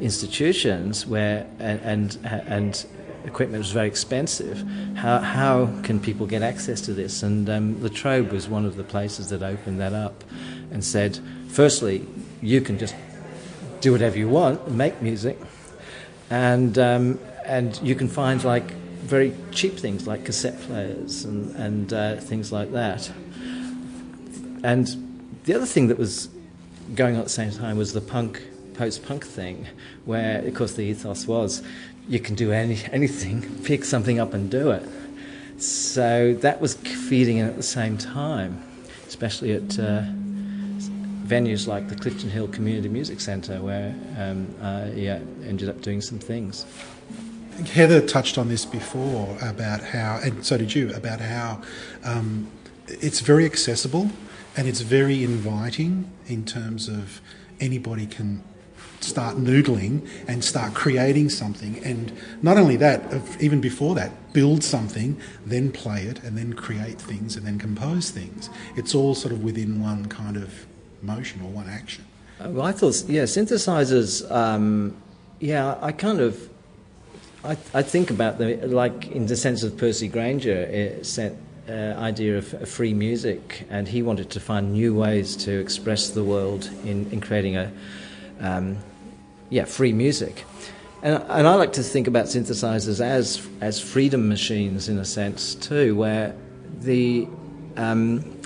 [0.00, 2.86] institutions where and, and,
[3.24, 4.62] equipment was very expensive.
[4.94, 7.24] How how can people get access to this?
[7.24, 10.22] And um, Trobe was one of the places that opened that up
[10.70, 11.18] and said,
[11.48, 12.06] firstly,
[12.40, 12.94] you can just
[13.80, 15.38] do whatever you want, make music,
[16.30, 18.70] and um, and you can find like
[19.06, 23.10] very cheap things like cassette players and, and uh, things like that.
[24.62, 26.28] And the other thing that was
[26.94, 28.42] going on at the same time was the punk,
[28.74, 29.66] post punk thing,
[30.04, 31.62] where, of course, the ethos was
[32.08, 34.82] you can do any, anything, pick something up and do it.
[35.60, 38.62] So that was feeding in at the same time,
[39.06, 40.02] especially at uh,
[41.24, 46.00] venues like the Clifton Hill Community Music Centre, where um, I yeah, ended up doing
[46.00, 46.66] some things.
[47.72, 51.62] Heather touched on this before about how, and so did you, about how
[52.04, 52.48] um,
[52.86, 54.10] it's very accessible
[54.56, 57.20] and it's very inviting in terms of
[57.60, 58.42] anybody can
[59.00, 61.82] start noodling and start creating something.
[61.84, 63.00] And not only that
[63.40, 68.10] even before that build something then play it and then create things and then compose
[68.10, 68.50] things.
[68.76, 70.66] It's all sort of within one kind of
[71.02, 72.04] motion or one action.
[72.38, 74.94] Uh, well i thought yeah synthesizers um,
[75.40, 76.50] yeah i kind of
[77.42, 81.98] I, I think about them like in the sense of Percy Grainger it sent uh,
[81.98, 86.70] idea of free music, and he wanted to find new ways to express the world
[86.84, 87.72] in, in creating a
[88.40, 88.78] um,
[89.50, 90.44] yeah free music.
[91.02, 95.54] And, and I like to think about synthesizers as as freedom machines in a sense
[95.54, 96.34] too, where
[96.80, 97.28] the
[97.76, 98.40] um,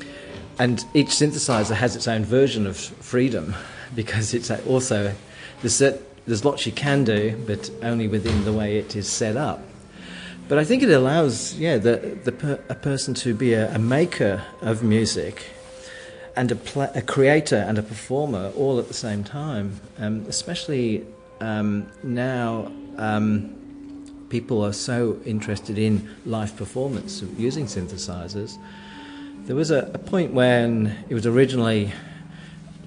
[0.59, 3.55] and each synthesizer has its own version of freedom
[3.95, 5.15] because it's also
[5.63, 5.79] there's
[6.27, 9.63] there's lots you can do, but only within the way it is set up.
[10.51, 13.79] But I think it allows, yeah, the, the per, a person to be a, a,
[13.79, 15.45] maker of music
[16.35, 19.81] and a, pl- a, creator and a performer all at the same time.
[19.97, 21.07] Um, especially
[21.41, 28.59] um, now, um, people are so interested in live performance using synthesizers.
[29.45, 31.93] There was a, a point when it was originally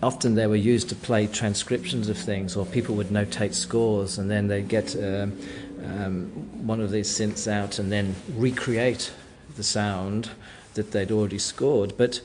[0.04, 4.30] often they were used to play transcriptions of things, or people would notate scores, and
[4.30, 5.38] then they'd get um,
[5.84, 6.28] um,
[6.65, 9.12] one of these synths out and then recreate
[9.56, 10.30] the sound
[10.74, 11.96] that they'd already scored.
[11.98, 12.22] But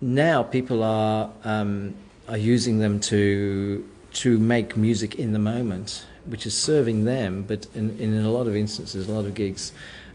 [0.00, 1.94] now people are um,
[2.28, 7.66] are using them to to make music in the moment, which is serving them, but
[7.74, 9.72] in, in a lot of instances, a lot of gigs.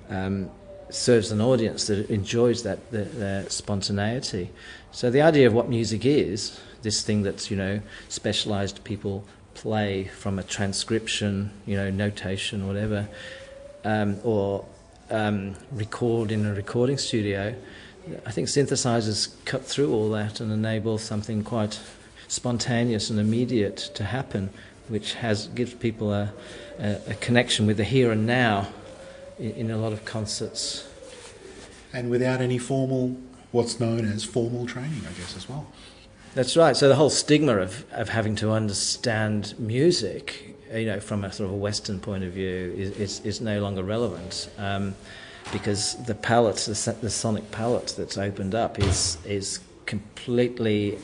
[0.10, 0.50] Um,
[0.92, 4.50] serves an audience that enjoys that the, the spontaneity.
[4.92, 9.24] So the idea of what music is this thing that's you know specialized people
[9.62, 13.10] play from a transcription, you know, notation, whatever,
[13.84, 14.66] um, or
[15.10, 17.54] um, record in a recording studio.
[18.26, 21.78] I think synthesizers cut through all that and enable something quite
[22.30, 24.50] spontaneous and immediate to happen,
[24.88, 26.32] which has gives people a,
[26.80, 28.70] a, a connection with the here and now
[29.38, 30.88] in, in a lot of concerts.
[31.92, 33.18] And without any formal,
[33.52, 35.68] what's known as formal training, I guess, as well.
[36.40, 36.78] That's right.
[36.78, 41.50] So the whole stigma of, of having to understand music, you know, from a sort
[41.50, 44.50] of a Western point of view, is, is, is no longer relevant.
[44.58, 44.96] Um,
[45.52, 50.98] because the palette, the, the sonic palette that's opened up is is completely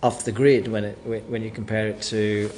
[0.00, 2.48] off the grid when it when you compare it to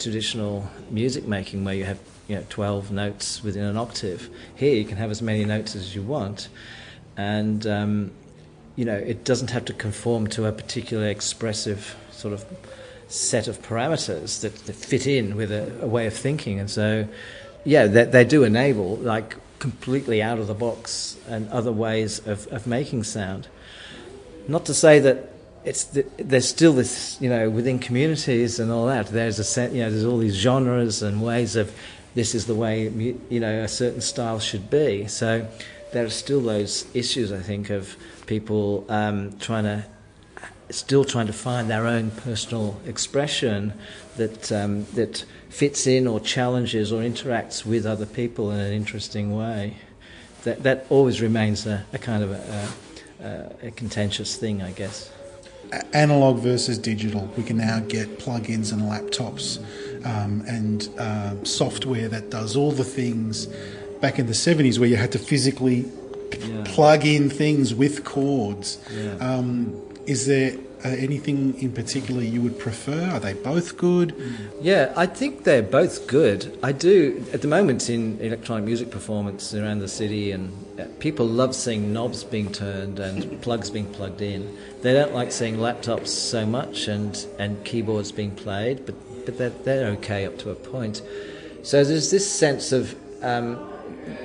[0.00, 4.30] traditional music making, where you have you know 12 notes within an octave.
[4.56, 6.48] Here, you can have as many notes as you want,
[7.16, 8.10] and um,
[8.76, 12.44] you know, it doesn't have to conform to a particular expressive sort of
[13.08, 16.58] set of parameters that, that fit in with a, a, way of thinking.
[16.58, 17.08] And so,
[17.64, 22.46] yeah, they, they, do enable like completely out of the box and other ways of,
[22.48, 23.48] of making sound.
[24.48, 25.30] Not to say that
[25.64, 29.06] it's the, there's still this, you know, within communities and all that.
[29.06, 31.72] There's a set, you know, there's all these genres and ways of
[32.16, 32.88] this is the way
[33.28, 35.06] you know a certain style should be.
[35.06, 35.46] So
[35.92, 37.94] there are still those issues, I think, of
[38.26, 39.84] people um, trying to
[40.70, 43.72] still trying to find their own personal expression
[44.16, 49.36] that um, that fits in or challenges or interacts with other people in an interesting
[49.36, 49.76] way.
[50.44, 52.68] That that always remains a, a kind of a,
[53.20, 55.10] a, a, contentious thing, I guess.
[55.92, 57.28] Analog versus digital.
[57.36, 59.58] We can now get plugins and laptops
[60.06, 63.46] um, and uh, software that does all the things
[64.00, 65.90] back in the 70s where you had to physically
[66.38, 66.62] yeah.
[66.64, 68.78] plug in things with cords.
[68.92, 69.14] Yeah.
[69.16, 73.10] Um, is there uh, anything in particular you would prefer?
[73.10, 74.14] Are they both good?
[74.60, 76.56] Yeah, I think they're both good.
[76.62, 81.26] I do, at the moment in electronic music performance around the city, and uh, people
[81.26, 84.56] love seeing knobs being turned and plugs being plugged in.
[84.82, 89.50] They don't like seeing laptops so much and, and keyboards being played, but, but they're,
[89.50, 91.02] they're okay up to a point.
[91.62, 93.72] So there's this sense of um,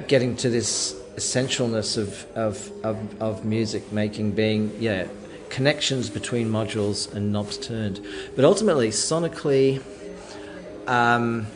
[0.08, 5.08] getting to this essentialness of, of, of, of music making being, yeah,
[5.50, 8.00] connections between modules and knobs turned.
[8.36, 9.84] But ultimately, sonically,
[10.88, 11.48] um,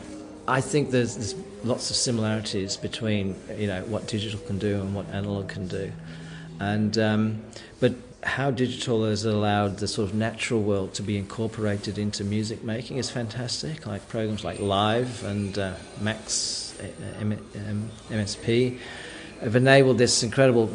[0.46, 4.94] I think there's, there's, lots of similarities between you know what digital can do and
[4.94, 5.90] what analog can do,
[6.60, 7.42] and um,
[7.80, 7.92] but
[8.22, 12.98] how digital has allowed the sort of natural world to be incorporated into music making
[12.98, 13.86] is fantastic.
[13.86, 16.86] Like programs like Live and uh, Max uh,
[17.20, 18.78] M- M- MSP
[19.40, 20.70] have enabled this incredible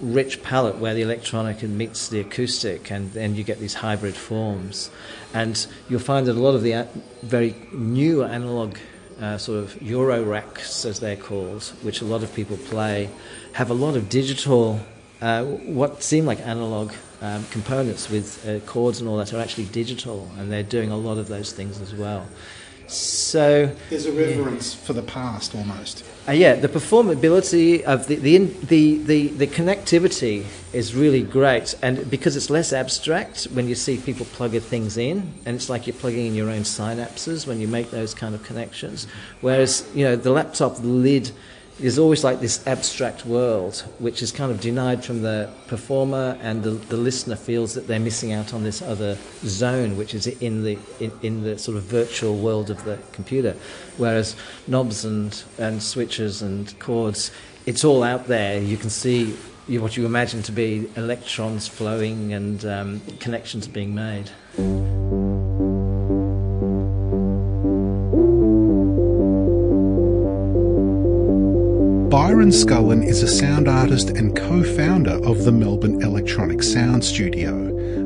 [0.00, 4.90] rich palette where the electronic meets the acoustic and then you get these hybrid forms.
[5.32, 6.86] And you'll find that a lot of the
[7.22, 8.76] very new analog
[9.20, 13.08] uh, sort of euro racks as they're called which a lot of people play
[13.52, 14.80] have a lot of digital
[15.20, 19.66] uh, what seem like analog um, components with uh, cords and all that are actually
[19.66, 22.26] digital and they're doing a lot of those things as well
[22.86, 24.86] so there's a reverence yeah.
[24.86, 26.04] for the past almost.
[26.28, 32.08] Uh, yeah, the performability of the the, the the, the connectivity is really great, and
[32.08, 35.96] because it's less abstract when you see people plug things in, and it's like you're
[35.96, 39.06] plugging in your own synapses when you make those kind of connections.
[39.40, 41.32] Whereas you know the laptop lid
[41.82, 46.62] is always like this abstract world, which is kind of denied from the performer, and
[46.62, 50.62] the, the listener feels that they're missing out on this other zone, which is in
[50.62, 53.56] the in, in the sort of virtual world of the computer.
[53.96, 54.36] Whereas
[54.66, 57.30] knobs and and switches and cords,
[57.66, 58.60] it's all out there.
[58.60, 59.36] You can see
[59.68, 64.30] what you imagine to be electrons flowing and um, connections being made.
[72.42, 77.54] Byron Scullin is a sound artist and co-founder of the Melbourne Electronic Sound Studio,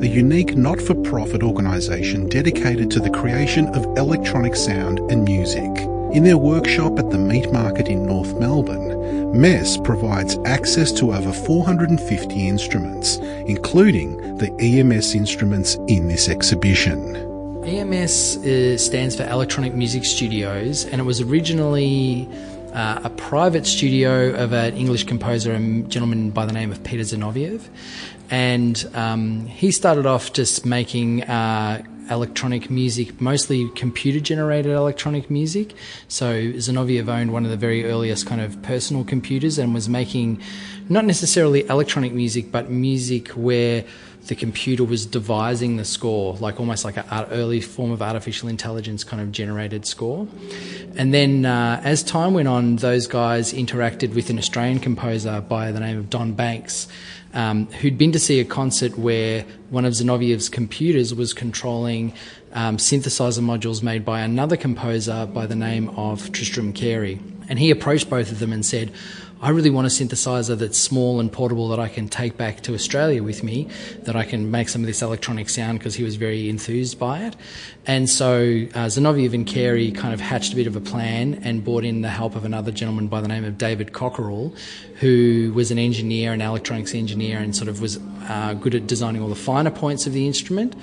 [0.03, 5.70] a unique not-for-profit organisation dedicated to the creation of electronic sound and music.
[6.14, 11.32] In their workshop at the Meat Market in North Melbourne, MESS provides access to over
[11.32, 13.16] 450 instruments,
[13.47, 17.16] including the EMS instruments in this exhibition.
[17.64, 22.28] EMS uh, stands for Electronic Music Studios, and it was originally
[22.77, 27.03] uh, a private studio of an English composer, a gentleman by the name of Peter
[27.03, 27.68] Zinovieff.
[28.31, 35.74] And um, he started off just making uh, electronic music, mostly computer generated electronic music.
[36.09, 40.43] So Zinoviev owned one of the very earliest kind of personal computers and was making
[40.91, 43.85] not necessarily electronic music, but music where
[44.29, 49.05] the computer was devising the score, like almost like an early form of artificial intelligence
[49.05, 50.27] kind of generated score.
[50.97, 55.72] And then uh, as time went on, those guys interacted with an Australian composer by
[55.72, 56.89] the name of Don Banks,
[57.35, 62.12] um, who'd been to see a concert where one of Zinovieff's computers was controlling
[62.53, 67.20] um, synthesizer modules made by another composer by the name of Tristram Cary.
[67.49, 68.93] And he approached both of them and said,
[69.43, 72.74] I really want a synthesizer that's small and portable that I can take back to
[72.74, 73.68] Australia with me,
[74.05, 77.24] that I can make some of this electronic sound because he was very enthused by
[77.24, 77.37] it.
[77.87, 78.39] And so
[78.74, 82.01] uh, Zinovieff and Cary kind of hatched a bit of a plan and brought in
[82.01, 84.55] the help of another gentleman by the name of David Cockerell,
[85.01, 89.20] who was an engineer, an electronics engineer, and sort of was uh, good at designing
[89.20, 90.74] all the finer points of the instrument.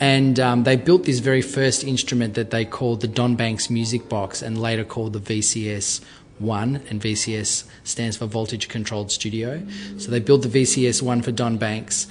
[0.00, 4.08] And um, they built this very first instrument that they called the Don Banks Music
[4.08, 6.00] Box and later called the VCS
[6.38, 9.62] 1, and VCS stands for Voltage Controlled Studio.
[9.98, 12.06] So they built the VCS 1 for Don Banks.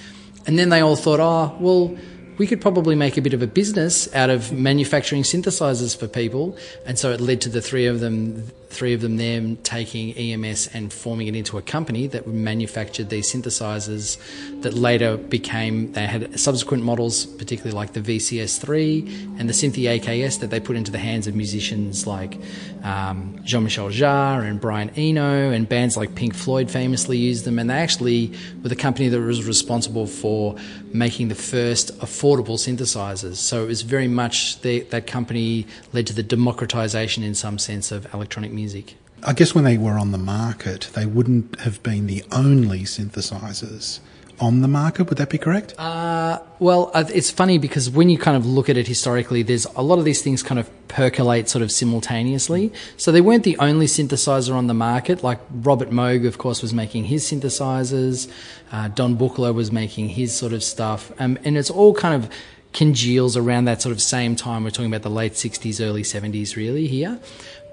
[0.46, 1.98] And then they all thought, oh, well,
[2.38, 6.58] we could probably make a bit of a business out of manufacturing synthesizers for people.
[6.86, 10.70] And so it led to the three of them, three of them them taking EMS
[10.74, 14.18] and forming it into a company that manufactured these synthesizers
[14.62, 20.40] that later became, they had subsequent models, particularly like the VCS3 and the Synthi AKS
[20.40, 22.38] that they put into the hands of musicians like
[22.84, 27.60] um, Jean-Michel Jarre and Brian Eno and bands like Pink Floyd famously used them.
[27.60, 30.56] And they actually were the company that was responsible for
[30.92, 33.36] making the first affordable synthesizers.
[33.36, 37.92] So it was very much the, that company led to the democratization in some sense
[37.92, 38.96] of electronic music music.
[39.26, 44.00] I guess when they were on the market, they wouldn't have been the only synthesizers
[44.40, 45.10] on the market.
[45.10, 45.74] Would that be correct?
[45.78, 49.82] Uh, well, it's funny because when you kind of look at it historically, there's a
[49.82, 52.72] lot of these things kind of percolate sort of simultaneously.
[52.98, 55.24] So they weren't the only synthesizer on the market.
[55.24, 58.32] Like Robert Moog, of course, was making his synthesizers.
[58.72, 62.30] Uh, Don Buchla was making his sort of stuff, um, and it's all kind of
[62.74, 64.64] congeals around that sort of same time.
[64.64, 67.20] We're talking about the late 60s, early 70s, really here.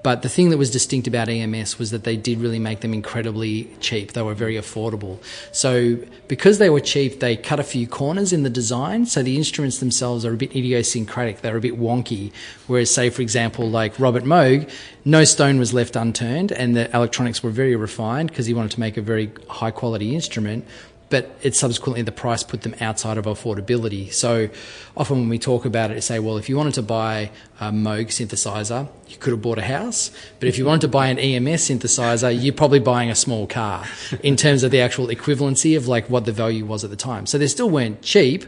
[0.03, 2.93] But the thing that was distinct about EMS was that they did really make them
[2.93, 4.13] incredibly cheap.
[4.13, 5.19] They were very affordable.
[5.51, 5.97] So
[6.27, 9.05] because they were cheap, they cut a few corners in the design.
[9.05, 11.41] So the instruments themselves are a bit idiosyncratic.
[11.41, 12.31] They're a bit wonky.
[12.67, 14.69] Whereas, say, for example, like Robert Moog,
[15.05, 18.79] no stone was left unturned and the electronics were very refined because he wanted to
[18.79, 20.65] make a very high quality instrument
[21.11, 24.11] but it subsequently the price put them outside of affordability.
[24.11, 24.49] So
[24.97, 27.69] often when we talk about it, we say, well, if you wanted to buy a
[27.69, 30.09] Moog synthesizer, you could have bought a house.
[30.39, 33.85] But if you wanted to buy an EMS synthesizer, you're probably buying a small car
[34.23, 37.25] in terms of the actual equivalency of like what the value was at the time.
[37.25, 38.45] So they still weren't cheap,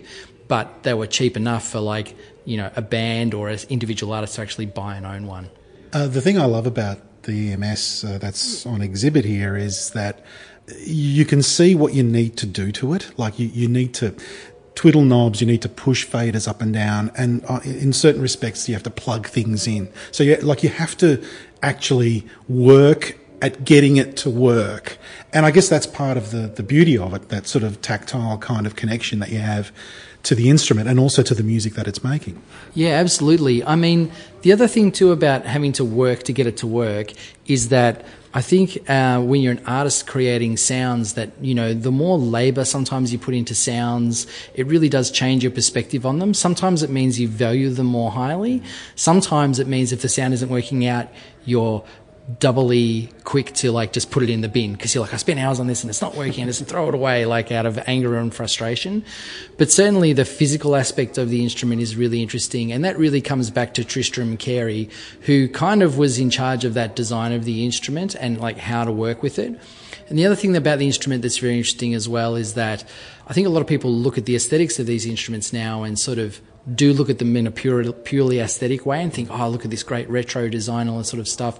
[0.47, 4.35] but they were cheap enough for like, you know, a band or an individual artist
[4.35, 5.49] to actually buy and own one.
[5.91, 10.23] Uh, the thing I love about the EMS uh, that's on exhibit here is that
[10.79, 13.17] you can see what you need to do to it.
[13.17, 14.15] Like you, you need to
[14.75, 18.67] twiddle knobs, you need to push faders up and down, and uh, in certain respects,
[18.67, 19.87] you have to plug things in.
[20.11, 21.23] So, you, like, you have to
[21.61, 24.97] actually work at getting it to work.
[25.33, 28.37] And I guess that's part of the, the beauty of it, that sort of tactile
[28.37, 29.71] kind of connection that you have
[30.23, 32.41] to the instrument and also to the music that it's making.
[32.73, 33.63] Yeah, absolutely.
[33.65, 34.11] I mean,
[34.41, 37.11] the other thing too about having to work to get it to work
[37.45, 38.05] is that
[38.35, 42.65] I think uh, when you're an artist creating sounds, that you know, the more labor
[42.65, 44.25] sometimes you put into sounds,
[44.55, 46.33] it really does change your perspective on them.
[46.33, 48.63] Sometimes it means you value them more highly.
[48.95, 51.09] Sometimes it means if the sound isn't working out,
[51.45, 51.83] you're
[52.39, 55.39] doubly quick to like just put it in the bin because you're like I spent
[55.39, 57.77] hours on this and it's not working and just throw it away like out of
[57.85, 59.03] anger and frustration.
[59.57, 63.49] But certainly the physical aspect of the instrument is really interesting and that really comes
[63.49, 64.89] back to Tristram Cary,
[65.21, 68.85] who kind of was in charge of that design of the instrument and like how
[68.85, 69.59] to work with it.
[70.07, 72.85] And the other thing about the instrument that's very interesting as well is that
[73.27, 75.99] I think a lot of people look at the aesthetics of these instruments now and
[75.99, 76.39] sort of
[76.73, 79.71] do look at them in a pure, purely aesthetic way and think, oh, look at
[79.71, 81.59] this great retro design, all that sort of stuff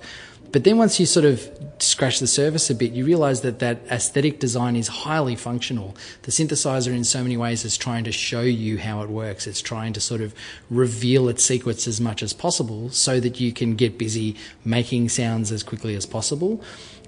[0.54, 1.49] But then once you sort of
[1.80, 5.97] scratch the surface a bit, you realize that that aesthetic design is highly functional.
[6.22, 9.47] The synthesizer, in so many ways, is trying to show you how it works.
[9.47, 10.36] It's trying to sort of
[10.70, 15.51] reveal its sequence as much as possible so that you can get busy making sounds
[15.51, 16.64] as quickly as possible.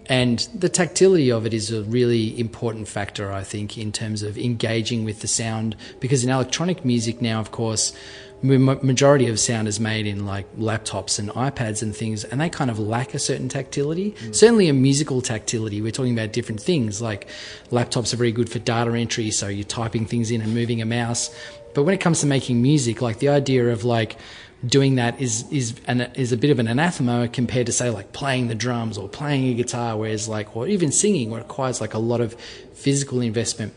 [0.08, 4.40] And the tactility of it is a really important factor, I think, in terms of
[4.40, 5.76] engaging with the sound.
[6.00, 7.94] Because in electronic music now, of course,
[8.42, 12.70] majority of sound is made in like laptops and iPads and things, and they kind
[12.70, 14.12] of lack a certain tactility.
[14.12, 14.36] Mm.
[14.36, 15.82] Certainly, a musical tactility.
[15.82, 17.02] We're talking about different things.
[17.02, 17.28] Like
[17.72, 20.86] laptops are very good for data entry, so you're typing things in and moving a
[20.86, 21.36] mouse.
[21.74, 24.18] But when it comes to making music, like the idea of like
[24.66, 28.14] doing that is is an, is a bit of an anathema compared to say like
[28.14, 32.00] playing the drums or playing a guitar, whereas like or even singing requires like a
[32.00, 32.34] lot of
[32.74, 33.74] physical investment.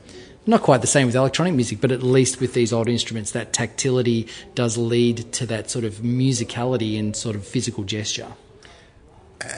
[0.48, 3.52] Not quite the same with electronic music, but at least with these old instruments, that
[3.52, 8.28] tactility does lead to that sort of musicality and sort of physical gesture.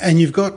[0.02, 0.52] And you've got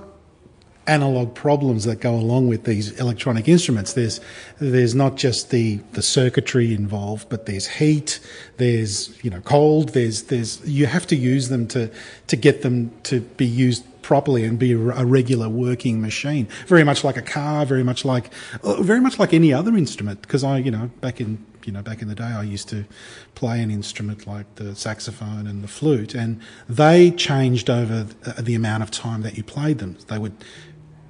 [0.87, 3.93] analog problems that go along with these electronic instruments.
[3.93, 4.19] There's
[4.57, 8.19] there's not just the, the circuitry involved, but there's heat,
[8.57, 11.91] there's you know cold, there's there's you have to use them to
[12.25, 16.47] to get them to be used properly and be a regular working machine.
[16.67, 18.29] Very much like a car, very much like
[18.63, 20.21] uh, very much like any other instrument.
[20.21, 22.85] Because I you know back in you know back in the day I used to
[23.33, 26.39] play an instrument like the saxophone and the flute, and
[26.69, 28.03] they changed over
[28.39, 29.97] the amount of time that you played them.
[30.07, 30.35] They would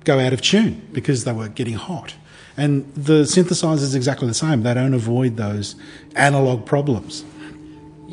[0.04, 2.16] go out of tune because they were getting hot.
[2.56, 4.62] And the synthesizer is exactly the same.
[4.62, 5.76] They don't avoid those
[6.16, 7.24] analog problems.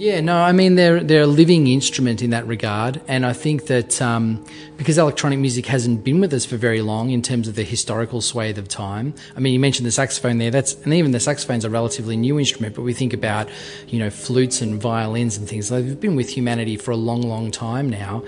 [0.00, 3.66] Yeah, no, I mean they're they're a living instrument in that regard, and I think
[3.66, 4.42] that um,
[4.78, 8.22] because electronic music hasn't been with us for very long in terms of the historical
[8.22, 9.12] swathe of time.
[9.36, 10.50] I mean, you mentioned the saxophone there.
[10.50, 13.50] That's and even the saxophone's a relatively new instrument, but we think about
[13.88, 15.68] you know flutes and violins and things.
[15.68, 18.24] They've been with humanity for a long, long time now,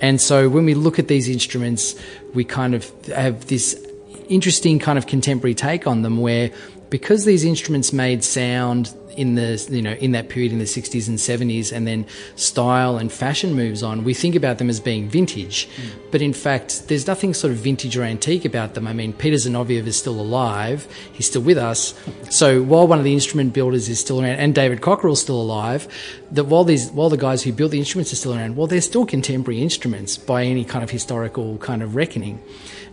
[0.00, 1.94] and so when we look at these instruments,
[2.34, 3.82] we kind of have this
[4.28, 6.50] interesting kind of contemporary take on them where
[6.90, 11.08] because these instruments made sound in the you know in that period in the 60s
[11.08, 12.06] and 70s and then
[12.36, 15.68] style and fashion moves on we think about them as being vintage.
[15.68, 16.10] Mm.
[16.10, 18.86] but in fact there's nothing sort of vintage or antique about them.
[18.86, 20.86] I mean peter zinovieff is still alive.
[21.12, 21.94] He's still with us.
[22.30, 25.88] So while one of the instrument builders is still around and david cockerell's still alive
[26.30, 28.80] that while these while the guys who built the instruments are still around well they're
[28.80, 32.42] still contemporary instruments by any kind of historical kind of reckoning.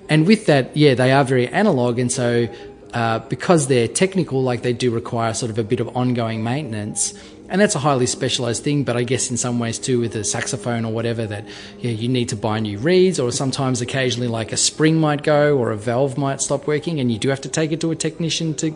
[0.10, 2.48] And with that yeah they are very analog and so
[2.94, 7.14] uh, because they're technical, like they do require sort of a bit of ongoing maintenance.
[7.50, 10.24] And that's a highly specialized thing, but I guess in some ways too, with a
[10.24, 11.46] saxophone or whatever, that
[11.80, 15.58] yeah, you need to buy new reeds, or sometimes occasionally like a spring might go
[15.58, 17.96] or a valve might stop working, and you do have to take it to a
[17.96, 18.74] technician to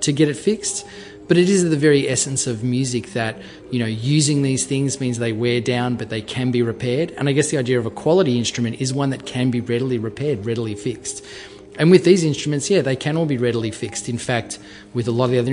[0.00, 0.86] to get it fixed.
[1.26, 3.38] But it is the very essence of music that
[3.70, 7.12] you know using these things means they wear down, but they can be repaired.
[7.12, 9.96] And I guess the idea of a quality instrument is one that can be readily
[9.96, 11.24] repaired, readily fixed.
[11.78, 14.08] And with these instruments, yeah, they can all be readily fixed.
[14.08, 14.58] In fact,
[14.92, 15.52] with a lot of the other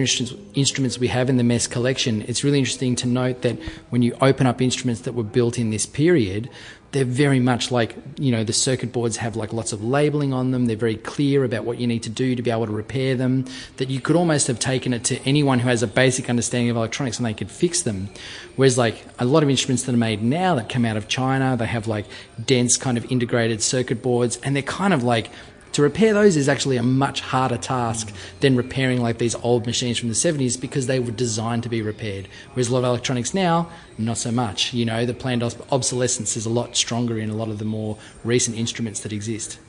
[0.56, 3.60] instruments we have in the MESS collection, it's really interesting to note that
[3.92, 6.50] when you open up instruments that were built in this period,
[6.94, 10.52] they're very much like, you know, the circuit boards have like lots of labeling on
[10.52, 10.66] them.
[10.66, 13.46] They're very clear about what you need to do to be able to repair them.
[13.78, 16.78] That you could almost have taken it to anyone who has a basic understanding of
[16.78, 18.10] electronics and they could fix them.
[18.56, 21.58] Whereas, like, a lot of instruments that are made now that come out of China,
[21.58, 22.06] they have like
[22.44, 25.30] dense kind of integrated circuit boards and they're kind of like
[25.76, 29.98] to repair those is actually a much harder task than repairing like these old machines
[29.98, 32.30] from the 70s because they were designed to be repaired.
[32.54, 34.74] Whereas a lot of electronics now, not so much.
[34.74, 37.98] You know, the planned obsolescence is a lot stronger in a lot of the more
[38.24, 39.60] recent instruments that exist.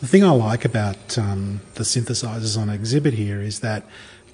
[0.00, 3.82] The thing I like about um, the synthesizers on exhibit here is that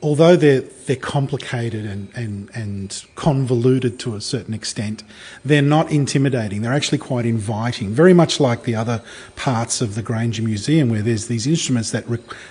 [0.03, 5.05] although they're they're complicated and, and, and convoluted to a certain extent,
[5.45, 6.63] they're not intimidating.
[6.63, 9.01] They're actually quite inviting, very much like the other
[9.37, 12.05] parts of the Grainger Museum, where there's these instruments that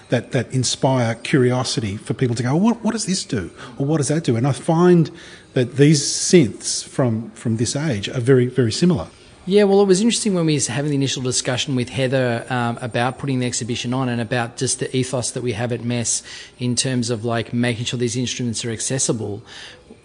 [0.09, 3.97] that that inspire curiosity for people to go, what what does this do, or what
[3.97, 4.35] does that do?
[4.37, 5.11] And I find
[5.53, 9.07] that these synths from from this age are very very similar.
[9.47, 12.77] Yeah, well, it was interesting when we were having the initial discussion with Heather um,
[12.79, 16.21] about putting the exhibition on and about just the ethos that we have at MESS
[16.59, 19.41] in terms of like making sure these instruments are accessible.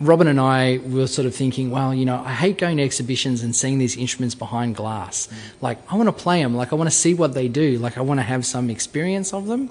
[0.00, 3.42] Robin and I were sort of thinking, well, you know, I hate going to exhibitions
[3.42, 5.26] and seeing these instruments behind glass.
[5.26, 5.62] Mm.
[5.62, 6.54] Like, I want to play them.
[6.54, 7.78] Like, I want to see what they do.
[7.78, 9.68] Like, I want to have some experience of them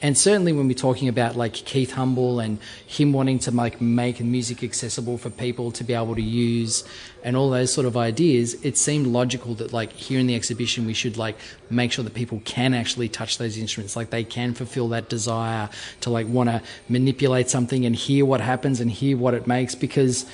[0.00, 4.20] and certainly when we're talking about like Keith Humble and him wanting to like make
[4.20, 6.84] music accessible for people to be able to use
[7.24, 10.86] and all those sort of ideas, it seemed logical that like here in the exhibition
[10.86, 11.36] we should like
[11.68, 15.68] make sure that people can actually touch those instruments, like they can fulfill that desire
[16.00, 19.74] to like want to manipulate something and hear what happens and hear what it makes
[19.74, 20.26] because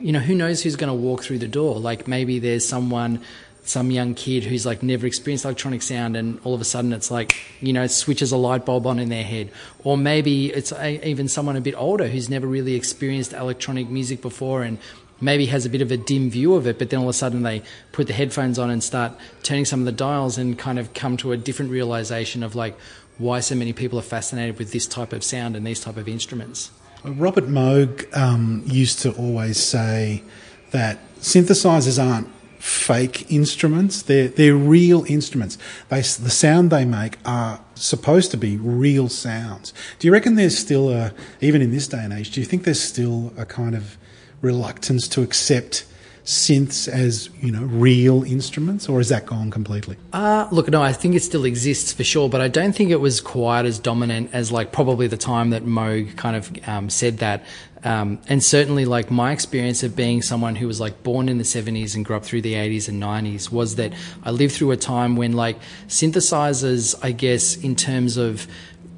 [0.00, 1.78] you know who knows who's going to walk through the door.
[1.78, 3.22] Like maybe there's someone
[3.64, 7.10] some young kid who's like never experienced electronic sound and all of a sudden it's
[7.10, 9.50] like you know switches a light bulb on in their head.
[9.84, 14.22] Or maybe it's a, even someone a bit older who's never really experienced electronic music
[14.22, 14.78] before and
[15.20, 17.12] maybe has a bit of a dim view of it but then all of a
[17.12, 20.78] sudden they put the headphones on and start turning some of the dials and kind
[20.78, 22.76] of come to a different realization of like
[23.18, 26.08] why so many people are fascinated with this type of sound and these type of
[26.08, 26.70] instruments.
[27.04, 30.22] Robert Moog um, used to always say
[30.70, 32.28] that synthesizers aren't
[32.60, 34.02] fake instruments.
[34.02, 35.56] They're, they're real instruments.
[35.88, 39.72] They, the sound they make are supposed to be real sounds.
[39.98, 42.64] Do you reckon there's still a, even in this day and age, do you think
[42.64, 43.96] there's still a kind of
[44.42, 45.86] reluctance to accept
[46.24, 49.96] synths as you know real instruments, or is that gone completely?
[50.12, 53.00] Uh, look, no, I think it still exists for sure, but I don't think it
[53.00, 57.18] was quite as dominant as like probably the time that Moog kind of um, said
[57.18, 57.42] that.
[57.82, 61.44] Um, and certainly, like my experience of being someone who was like born in the
[61.44, 64.76] 70s and grew up through the 80s and 90s was that I lived through a
[64.76, 65.58] time when like
[65.88, 68.46] synthesizers, I guess, in terms of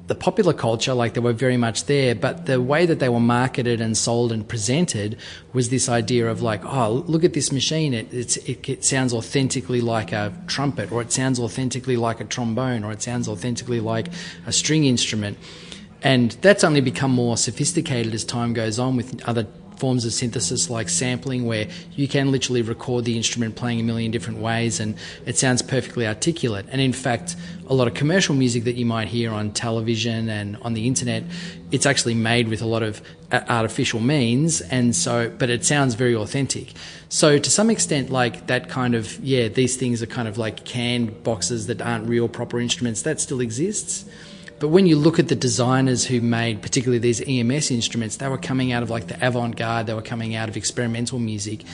[0.07, 3.21] the popular culture, like they were very much there, but the way that they were
[3.21, 5.17] marketed and sold and presented
[5.53, 7.93] was this idea of like, oh, look at this machine.
[7.93, 12.83] It, it, it, sounds authentically like a trumpet, or it sounds authentically like a trombone,
[12.83, 14.09] or it sounds authentically like
[14.45, 15.37] a string instrument.
[16.03, 19.47] And that's only become more sophisticated as time goes on with other
[19.77, 24.11] forms of synthesis like sampling, where you can literally record the instrument playing a million
[24.11, 24.95] different ways and
[25.25, 26.65] it sounds perfectly articulate.
[26.69, 27.35] And in fact,
[27.67, 31.23] a lot of commercial music that you might hear on television and on the internet,
[31.71, 33.01] it's actually made with a lot of
[33.31, 34.61] uh, artificial means.
[34.61, 36.73] And so, but it sounds very authentic.
[37.09, 40.63] So to some extent, like that kind of, yeah, these things are kind of like
[40.65, 43.01] canned boxes that aren't real proper instruments.
[43.01, 44.05] That still exists.
[44.63, 48.37] But when you look at the designers who made particularly these EMS instruments, they were
[48.37, 51.65] coming out of like the avant garde, they were coming out of experimental music,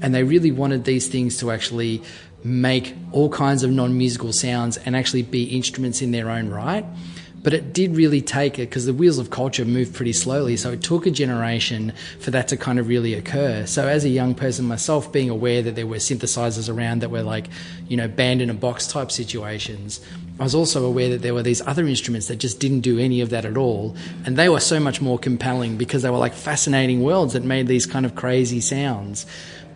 [0.00, 2.02] and they really wanted these things to actually
[2.42, 6.86] make all kinds of non musical sounds and actually be instruments in their own right.
[7.42, 10.56] But it did really take it because the wheels of culture moved pretty slowly.
[10.56, 13.66] So it took a generation for that to kind of really occur.
[13.66, 17.22] So as a young person myself, being aware that there were synthesizers around that were
[17.22, 17.48] like,
[17.88, 20.00] you know, band in a box type situations,
[20.40, 23.20] I was also aware that there were these other instruments that just didn't do any
[23.20, 23.94] of that at all.
[24.24, 27.66] And they were so much more compelling because they were like fascinating worlds that made
[27.66, 29.26] these kind of crazy sounds.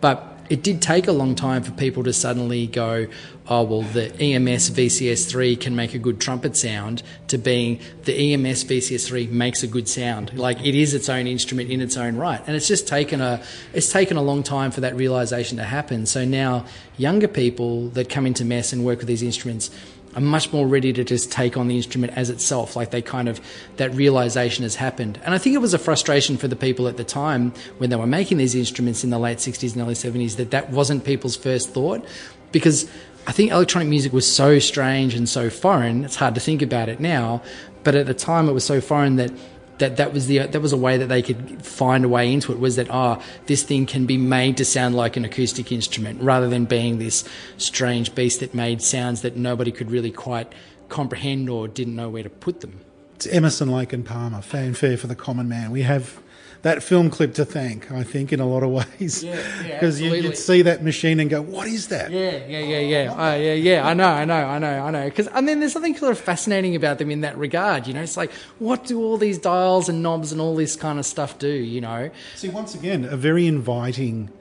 [0.01, 3.07] But it did take a long time for people to suddenly go,
[3.47, 8.63] oh, well, the EMS VCS3 can make a good trumpet sound, to being the EMS
[8.65, 10.37] VCS3 makes a good sound.
[10.37, 12.41] Like it is its own instrument in its own right.
[12.45, 13.41] And it's just taken a,
[13.73, 16.05] it's taken a long time for that realization to happen.
[16.05, 16.65] So now
[16.97, 19.69] younger people that come into MESS and work with these instruments,
[20.15, 22.75] are much more ready to just take on the instrument as itself.
[22.75, 23.41] Like they kind of,
[23.77, 25.19] that realization has happened.
[25.25, 27.95] And I think it was a frustration for the people at the time when they
[27.95, 31.35] were making these instruments in the late 60s and early 70s that that wasn't people's
[31.35, 32.05] first thought
[32.51, 32.89] because
[33.27, 36.05] I think electronic music was so strange and so foreign.
[36.05, 37.41] It's hard to think about it now,
[37.83, 39.31] but at the time it was so foreign that
[39.77, 42.51] that that was the that was a way that they could find a way into
[42.51, 45.71] it was that ah oh, this thing can be made to sound like an acoustic
[45.71, 47.23] instrument rather than being this
[47.57, 50.51] strange beast that made sounds that nobody could really quite
[50.89, 52.79] comprehend or didn't know where to put them.
[53.15, 55.71] It's Emerson Lake and Palmer, fanfare for the common man.
[55.71, 56.21] We have
[56.65, 59.23] that film clip to thank, I think, in a lot of ways.
[59.23, 62.09] Because yeah, you, would see that machine and go, what is that?
[62.09, 63.13] Yeah, yeah, yeah, yeah.
[63.13, 63.87] Uh, yeah, yeah.
[63.87, 65.05] I know, I know, I know, I know.
[65.05, 67.85] Because and then there's something sort of fascinating about them in that regard.
[67.85, 70.97] You know, it's like, what do all these dials and knobs and all this kind
[70.97, 71.47] of stuff do?
[71.47, 72.09] You know.
[72.35, 74.31] See, once again, a very inviting.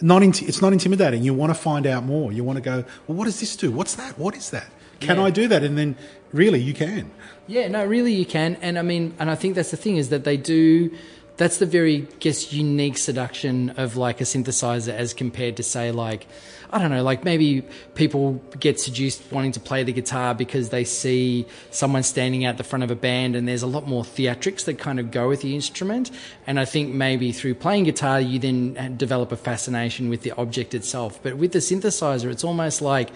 [0.00, 1.24] Not inti- it's not intimidating.
[1.24, 2.30] You want to find out more.
[2.30, 3.72] You want to go, well, what does this do?
[3.72, 4.16] What's that?
[4.16, 4.68] What is that?
[5.00, 5.24] Can Yeah.
[5.24, 5.64] I do that?
[5.64, 5.96] And then,
[6.32, 7.10] really, you can.
[7.48, 10.08] Yeah, no, really, you can, and I mean, and I think that's the thing is
[10.10, 10.90] that they do.
[11.36, 16.26] That's the very, guess, unique seduction of like a synthesizer as compared to say like,
[16.70, 17.62] I don't know, like maybe
[17.94, 22.64] people get seduced wanting to play the guitar because they see someone standing out the
[22.64, 25.42] front of a band and there's a lot more theatrics that kind of go with
[25.42, 26.10] the instrument.
[26.46, 30.74] And I think maybe through playing guitar, you then develop a fascination with the object
[30.74, 31.22] itself.
[31.22, 33.10] But with the synthesizer, it's almost like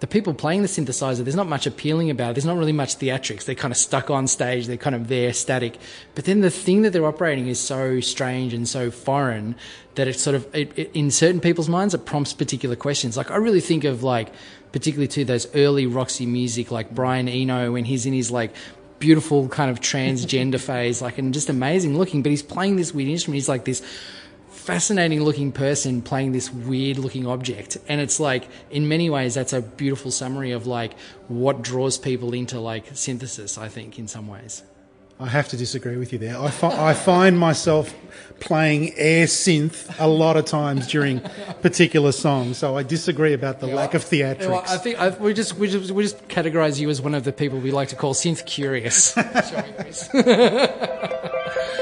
[0.00, 2.34] the people playing the synthesizer, there's not much appealing about it.
[2.34, 3.44] There's not really much theatrics.
[3.44, 4.66] They're kind of stuck on stage.
[4.66, 5.78] They're kind of there, static.
[6.14, 9.56] But then the thing that they're operating is so strange and so foreign
[9.94, 13.16] that it sort of, it, it, in certain people's minds, it prompts particular questions.
[13.16, 14.32] Like I really think of like,
[14.72, 18.54] particularly to those early Roxy music, like Brian Eno when he's in his like
[18.98, 22.22] beautiful kind of transgender phase, like and just amazing looking.
[22.22, 23.36] But he's playing this weird instrument.
[23.36, 23.82] He's like this
[24.66, 29.52] fascinating looking person playing this weird looking object and it's like in many ways that's
[29.52, 30.98] a beautiful summary of like
[31.28, 34.64] what draws people into like synthesis i think in some ways
[35.18, 36.38] I have to disagree with you there.
[36.38, 37.94] I, fi- I find myself
[38.38, 41.20] playing air synth a lot of times during
[41.62, 44.42] particular songs, so I disagree about the yeah, lack of theatrics.
[44.42, 47.14] Yeah, well, I think I, we just we just we just categorise you as one
[47.14, 49.16] of the people we like to call synth curious.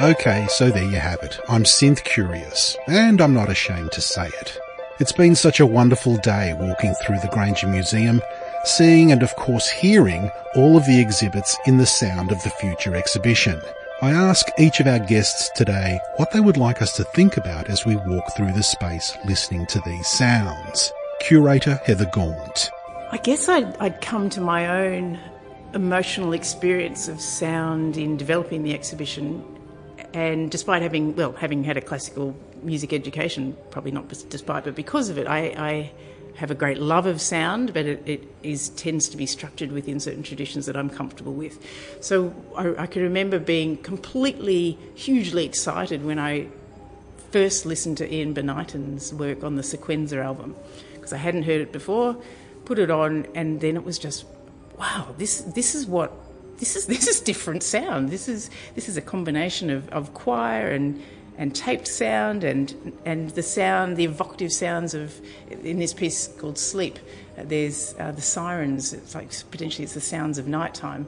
[0.00, 1.38] okay, so there you have it.
[1.48, 4.58] I'm synth curious, and I'm not ashamed to say it.
[4.98, 8.22] It's been such a wonderful day walking through the Grainger Museum
[8.66, 12.96] seeing and of course hearing all of the exhibits in the Sound of the Future
[12.96, 13.60] exhibition.
[14.02, 17.68] I ask each of our guests today what they would like us to think about
[17.68, 20.92] as we walk through the space listening to these sounds.
[21.20, 22.70] Curator Heather Gaunt.
[23.10, 25.18] I guess I'd, I'd come to my own
[25.72, 29.55] emotional experience of sound in developing the exhibition
[30.16, 35.10] and despite having well having had a classical music education probably not despite but because
[35.10, 35.40] of it I,
[35.72, 35.90] I
[36.36, 39.98] have a great love of sound, but it, it is tends to be structured within
[39.98, 41.58] certain traditions that I'm comfortable with.
[42.00, 46.48] So I, I can remember being completely, hugely excited when I
[47.30, 50.54] first listened to Ian Bonighton's work on the Sequenza album
[50.94, 52.16] because I hadn't heard it before.
[52.66, 54.26] Put it on, and then it was just,
[54.78, 56.12] wow, this this is what
[56.58, 58.10] this is this is different sound.
[58.10, 61.02] This is this is a combination of, of choir and
[61.38, 66.58] and taped sound and and the sound, the evocative sounds of in this piece called
[66.58, 66.98] Sleep.
[67.38, 68.92] Uh, there's uh, the sirens.
[68.92, 71.06] It's like potentially it's the sounds of nighttime,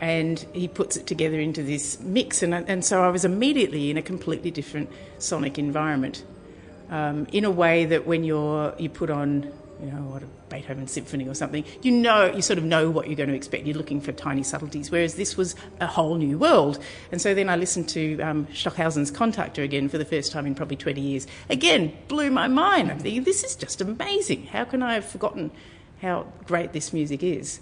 [0.00, 2.42] and he puts it together into this mix.
[2.42, 6.24] And and so I was immediately in a completely different sonic environment,
[6.90, 9.52] um, in a way that when you're you put on
[9.82, 13.08] you know, what a Beethoven symphony or something, you know, you sort of know what
[13.08, 13.66] you're going to expect.
[13.66, 16.78] You're looking for tiny subtleties, whereas this was a whole new world.
[17.10, 20.54] And so then I listened to um, Stockhausen's Kontakte again for the first time in
[20.54, 21.26] probably 20 years.
[21.50, 22.90] Again, blew my mind.
[22.90, 24.46] I'm thinking, this is just amazing.
[24.46, 25.50] How can I have forgotten
[26.00, 27.60] how great this music is?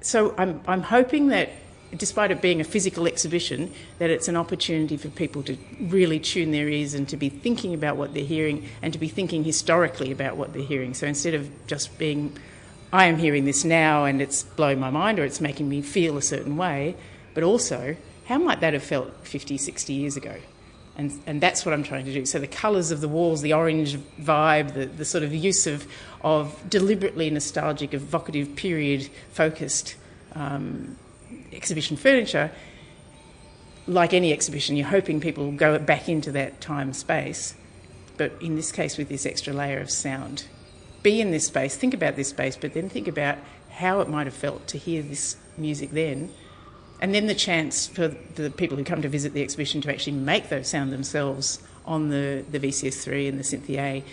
[0.00, 1.50] So I'm, I'm hoping that
[1.96, 6.52] despite it being a physical exhibition, that it's an opportunity for people to really tune
[6.52, 10.12] their ears and to be thinking about what they're hearing and to be thinking historically
[10.12, 10.94] about what they're hearing.
[10.94, 12.36] So instead of just being,
[12.92, 16.16] I am hearing this now and it's blowing my mind or it's making me feel
[16.16, 16.96] a certain way,
[17.34, 20.36] but also, how might that have felt 50, 60 years ago?
[20.96, 22.26] And, and that's what I'm trying to do.
[22.26, 25.86] So the colours of the walls, the orange vibe, the, the sort of use of,
[26.22, 29.96] of deliberately nostalgic, evocative, period focused
[30.34, 30.96] um,
[31.52, 32.50] exhibition furniture,
[33.86, 37.54] like any exhibition, you're hoping people go back into that time space.
[38.16, 40.46] But in this case, with this extra layer of sound,
[41.02, 43.38] be in this space, think about this space, but then think about
[43.70, 46.30] how it might have felt to hear this music then.
[47.00, 50.12] And then the chance for the people who come to visit the exhibition to actually
[50.12, 54.04] make those sound themselves on the, the VCS3 and the Synthi A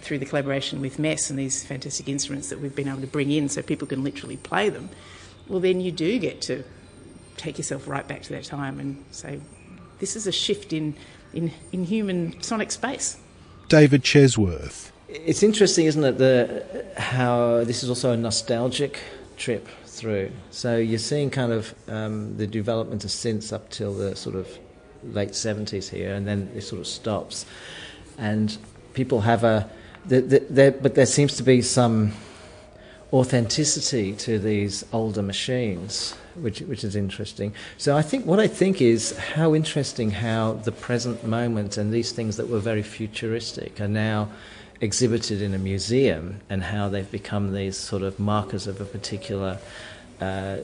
[0.00, 3.30] through the collaboration with MESS and these fantastic instruments that we've been able to bring
[3.30, 4.90] in so people can literally play them.
[5.48, 6.64] Well, then you do get to
[7.36, 9.40] take yourself right back to that time and say,
[9.98, 10.94] this is a shift in,
[11.32, 13.18] in, in human sonic space.
[13.68, 14.90] David Chesworth.
[15.08, 19.00] It's interesting, isn't it, the, how this is also a nostalgic
[19.36, 20.30] trip through.
[20.50, 24.48] So you're seeing kind of um, the development of synths up till the sort of
[25.02, 27.46] late 70s here, and then it sort of stops.
[28.18, 28.56] And
[28.94, 29.70] people have a,
[30.04, 32.12] the, the, but there seems to be some
[33.12, 37.52] authenticity to these older machines, which which is interesting.
[37.78, 42.12] So I think what I think is how interesting how the present moment and these
[42.12, 44.28] things that were very futuristic are now
[44.80, 49.58] exhibited in a museum and how they've become these sort of markers of a particular
[50.20, 50.58] uh,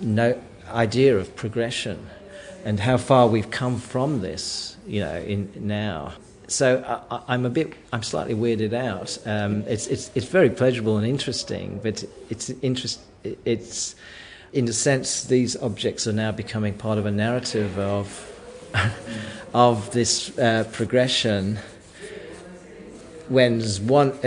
[0.00, 2.08] no, idea of progression
[2.64, 6.12] and how far we've come from this, you know, in now
[6.52, 9.18] so I, am a bit, I'm slightly weirded out.
[9.26, 13.00] Um, it's, it's, it's very pleasurable and interesting, but it's interest,
[13.44, 13.94] it's,
[14.52, 18.28] in a sense, these objects are now becoming part of a narrative of,
[19.54, 21.58] of this uh, progression.
[23.28, 24.18] When one,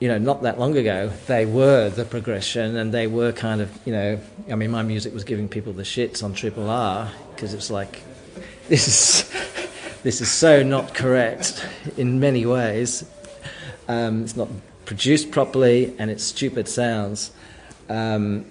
[0.00, 3.70] you know, not that long ago, they were the progression, and they were kind of,
[3.86, 7.54] you know, I mean, my music was giving people the shits on Triple R because
[7.54, 8.02] it's like,
[8.68, 9.30] this is
[10.02, 13.04] this is so not correct in many ways.
[13.88, 14.48] Um, it's not
[14.84, 17.30] produced properly and it's stupid sounds.
[17.88, 18.44] Um,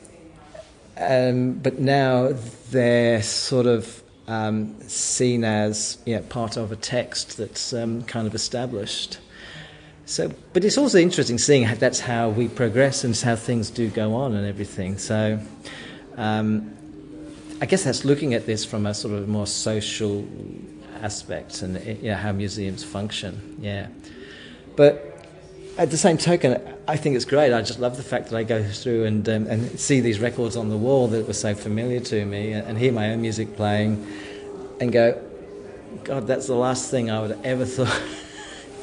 [0.98, 2.34] um, but now
[2.72, 8.36] they're sort of um, seen as know, part of a text that's um, kind of
[8.36, 9.20] established.
[10.06, 13.90] So, but it's also interesting seeing how that's how we progress and how things do
[13.90, 14.98] go on and everything.
[14.98, 15.40] So,
[16.18, 16.74] um,
[17.62, 20.28] I guess that's looking at this from a sort of more social
[21.02, 23.58] aspect and you know, how museums function.
[23.62, 23.88] Yeah,
[24.76, 25.13] but
[25.78, 27.54] at the same token, I think it's great.
[27.54, 30.56] I just love the fact that I go through and, um, and see these records
[30.56, 33.56] on the wall that were so familiar to me and, and hear my own music
[33.56, 34.06] playing
[34.80, 35.20] and go,
[36.04, 38.02] God, that's the last thing I would ever thought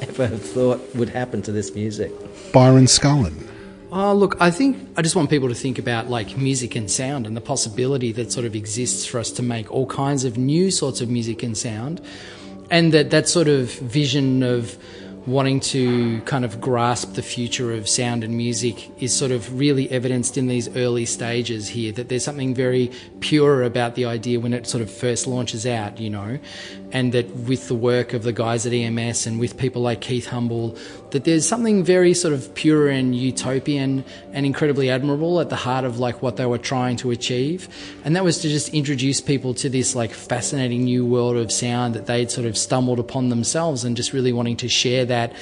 [0.01, 2.11] ever have thought would happen to this music.
[2.51, 3.47] Byron Scullin.
[3.91, 7.27] Oh, look, I think I just want people to think about like music and sound
[7.27, 10.71] and the possibility that sort of exists for us to make all kinds of new
[10.71, 12.01] sorts of music and sound.
[12.69, 14.77] And that that sort of vision of
[15.27, 19.89] wanting to kind of grasp the future of sound and music is sort of really
[19.91, 24.51] evidenced in these early stages here that there's something very pure about the idea when
[24.51, 26.39] it sort of first launches out you know?
[26.91, 30.27] And that with the work of the guys at EMS and with people like Keith
[30.27, 30.77] Humble
[31.11, 34.03] that there's something very sort of pure and utopian
[34.33, 37.67] and incredibly admirable at the heart of like what they were trying to achieve
[38.03, 41.93] and that was to just introduce people to this like fascinating new world of sound
[41.93, 45.33] that they'd sort of stumbled upon themselves and just really wanting to share that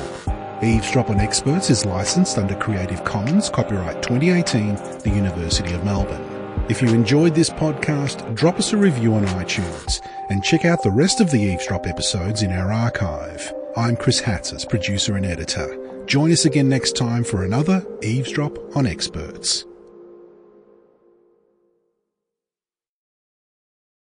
[0.62, 6.32] Eavesdrop on Experts is licensed under Creative Commons copyright 2018, the University of Melbourne.
[6.72, 10.00] If you enjoyed this podcast, drop us a review on iTunes
[10.30, 13.52] and check out the rest of the Eavesdrop episodes in our archive.
[13.76, 15.76] I'm Chris Hatzis, producer and editor.
[16.06, 19.66] Join us again next time for another Eavesdrop on Experts.